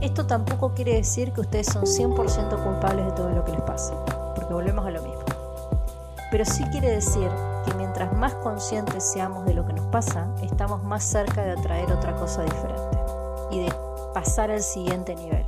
Esto 0.02 0.26
tampoco 0.26 0.74
quiere 0.74 0.96
decir 0.96 1.32
que 1.32 1.42
ustedes 1.42 1.68
son 1.68 1.84
100% 1.84 2.64
culpables 2.64 3.06
de 3.06 3.12
todo 3.12 3.30
lo 3.30 3.46
que 3.46 3.52
les 3.52 3.62
pasa, 3.62 3.94
porque 4.34 4.52
volvemos 4.52 4.84
a 4.84 4.90
lo 4.90 5.04
mismo. 5.04 5.22
Pero 6.32 6.44
sí 6.44 6.64
quiere 6.72 6.90
decir 6.90 7.30
mientras 8.00 8.18
más 8.18 8.36
conscientes 8.36 9.04
seamos 9.04 9.46
de 9.46 9.54
lo 9.54 9.66
que 9.66 9.74
nos 9.74 9.86
pasa, 9.88 10.34
estamos 10.42 10.82
más 10.86 11.04
cerca 11.04 11.42
de 11.42 11.52
atraer 11.52 11.92
otra 11.92 12.16
cosa 12.16 12.44
diferente 12.44 12.98
y 13.52 13.60
de 13.66 13.74
pasar 14.14 14.52
al 14.52 14.62
siguiente 14.62 15.16
nivel. 15.16 15.46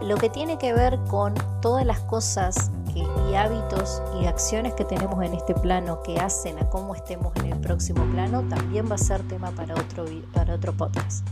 Lo 0.00 0.16
que 0.16 0.30
tiene 0.30 0.56
que 0.56 0.72
ver 0.72 0.98
con 1.08 1.34
todas 1.60 1.84
las 1.84 2.00
cosas 2.00 2.70
y 2.94 3.34
hábitos 3.34 4.02
y 4.18 4.24
acciones 4.24 4.72
que 4.72 4.86
tenemos 4.86 5.22
en 5.22 5.34
este 5.34 5.54
plano 5.54 6.02
que 6.02 6.18
hacen 6.18 6.58
a 6.58 6.70
cómo 6.70 6.94
estemos 6.94 7.36
en 7.36 7.52
el 7.52 7.60
próximo 7.60 8.04
plano, 8.12 8.44
también 8.48 8.90
va 8.90 8.94
a 8.94 8.98
ser 8.98 9.22
tema 9.28 9.50
para 9.50 9.74
otro, 9.74 10.06
para 10.32 10.54
otro 10.54 10.72
podcast. 10.72 11.28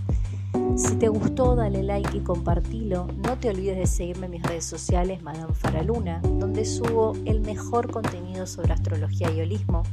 Si 0.76 0.94
te 0.96 1.08
gustó, 1.08 1.56
dale 1.56 1.82
like 1.82 2.16
y 2.16 2.20
compartilo. 2.20 3.08
No 3.24 3.38
te 3.38 3.48
olvides 3.48 3.78
de 3.78 3.86
seguirme 3.86 4.26
en 4.26 4.32
mis 4.32 4.42
redes 4.42 4.66
sociales, 4.66 5.22
Madame 5.22 5.54
Faraluna, 5.54 6.20
donde 6.20 6.66
subo 6.66 7.14
el 7.24 7.40
mejor 7.40 7.90
contenido 7.90 8.46
sobre 8.46 8.74
astrología 8.74 9.32
y 9.32 9.40
holismo. 9.40 9.84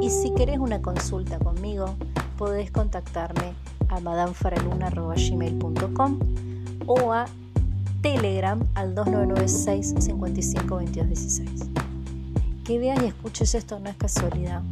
Y 0.00 0.08
si 0.10 0.32
querés 0.34 0.58
una 0.58 0.80
consulta 0.80 1.38
conmigo, 1.38 1.94
podés 2.38 2.70
contactarme 2.70 3.52
a 3.88 4.00
madamefaraluna.gmail.com 4.00 6.18
o 6.86 7.12
a 7.12 7.26
Telegram 8.00 8.66
al 8.74 8.94
2996 8.94 9.94
55 9.98 10.80
Que 12.64 12.78
veas 12.78 13.02
y 13.02 13.06
escuches 13.06 13.54
esto 13.54 13.78
no 13.78 13.90
es 13.90 13.96
casualidad. 13.96 14.62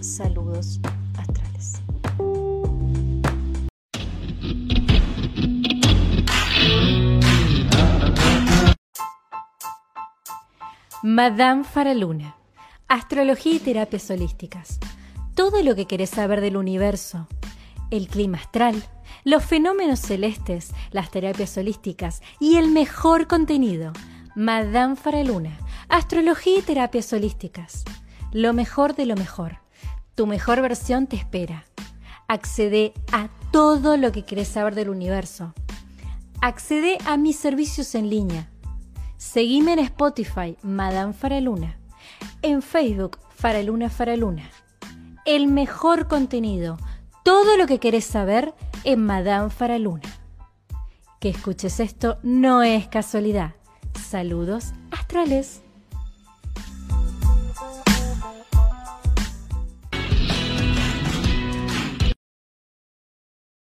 Saludos 0.00 0.80
Madame 11.08 11.62
Faraluna. 11.62 12.34
Astrología 12.88 13.52
y 13.52 13.58
terapias 13.60 14.10
holísticas. 14.10 14.80
Todo 15.36 15.62
lo 15.62 15.76
que 15.76 15.86
querés 15.86 16.10
saber 16.10 16.40
del 16.40 16.56
universo. 16.56 17.28
El 17.92 18.08
clima 18.08 18.38
astral 18.38 18.82
los 19.22 19.44
fenómenos 19.44 20.00
celestes, 20.00 20.72
las 20.90 21.12
terapias 21.12 21.56
holísticas 21.56 22.22
y 22.40 22.56
el 22.56 22.72
mejor 22.72 23.28
contenido. 23.28 23.92
Madame 24.34 24.96
Faraluna, 24.96 25.56
astrología 25.88 26.58
y 26.58 26.62
terapias 26.62 27.12
holísticas. 27.12 27.84
Lo 28.32 28.52
mejor 28.52 28.96
de 28.96 29.06
lo 29.06 29.14
mejor. 29.14 29.60
Tu 30.16 30.26
mejor 30.26 30.60
versión 30.60 31.06
te 31.06 31.14
espera. 31.14 31.66
Accede 32.26 32.94
a 33.12 33.28
todo 33.52 33.96
lo 33.96 34.10
que 34.10 34.24
querés 34.24 34.48
saber 34.48 34.74
del 34.74 34.88
universo. 34.88 35.54
Accede 36.40 36.98
a 37.06 37.16
mis 37.16 37.36
servicios 37.36 37.94
en 37.94 38.10
línea. 38.10 38.50
Seguime 39.16 39.72
en 39.72 39.78
Spotify, 39.80 40.56
Madame 40.62 41.12
Faraluna. 41.12 41.78
En 42.42 42.62
Facebook, 42.62 43.18
Faraluna 43.30 43.88
Faraluna. 43.90 44.50
El 45.24 45.48
mejor 45.48 46.06
contenido. 46.06 46.76
Todo 47.24 47.56
lo 47.56 47.66
que 47.66 47.80
querés 47.80 48.04
saber 48.04 48.54
en 48.84 49.04
Madame 49.04 49.50
Faraluna. 49.50 50.08
Que 51.18 51.30
escuches 51.30 51.80
esto 51.80 52.18
no 52.22 52.62
es 52.62 52.88
casualidad. 52.88 53.54
Saludos 53.94 54.72
astrales. 54.90 55.62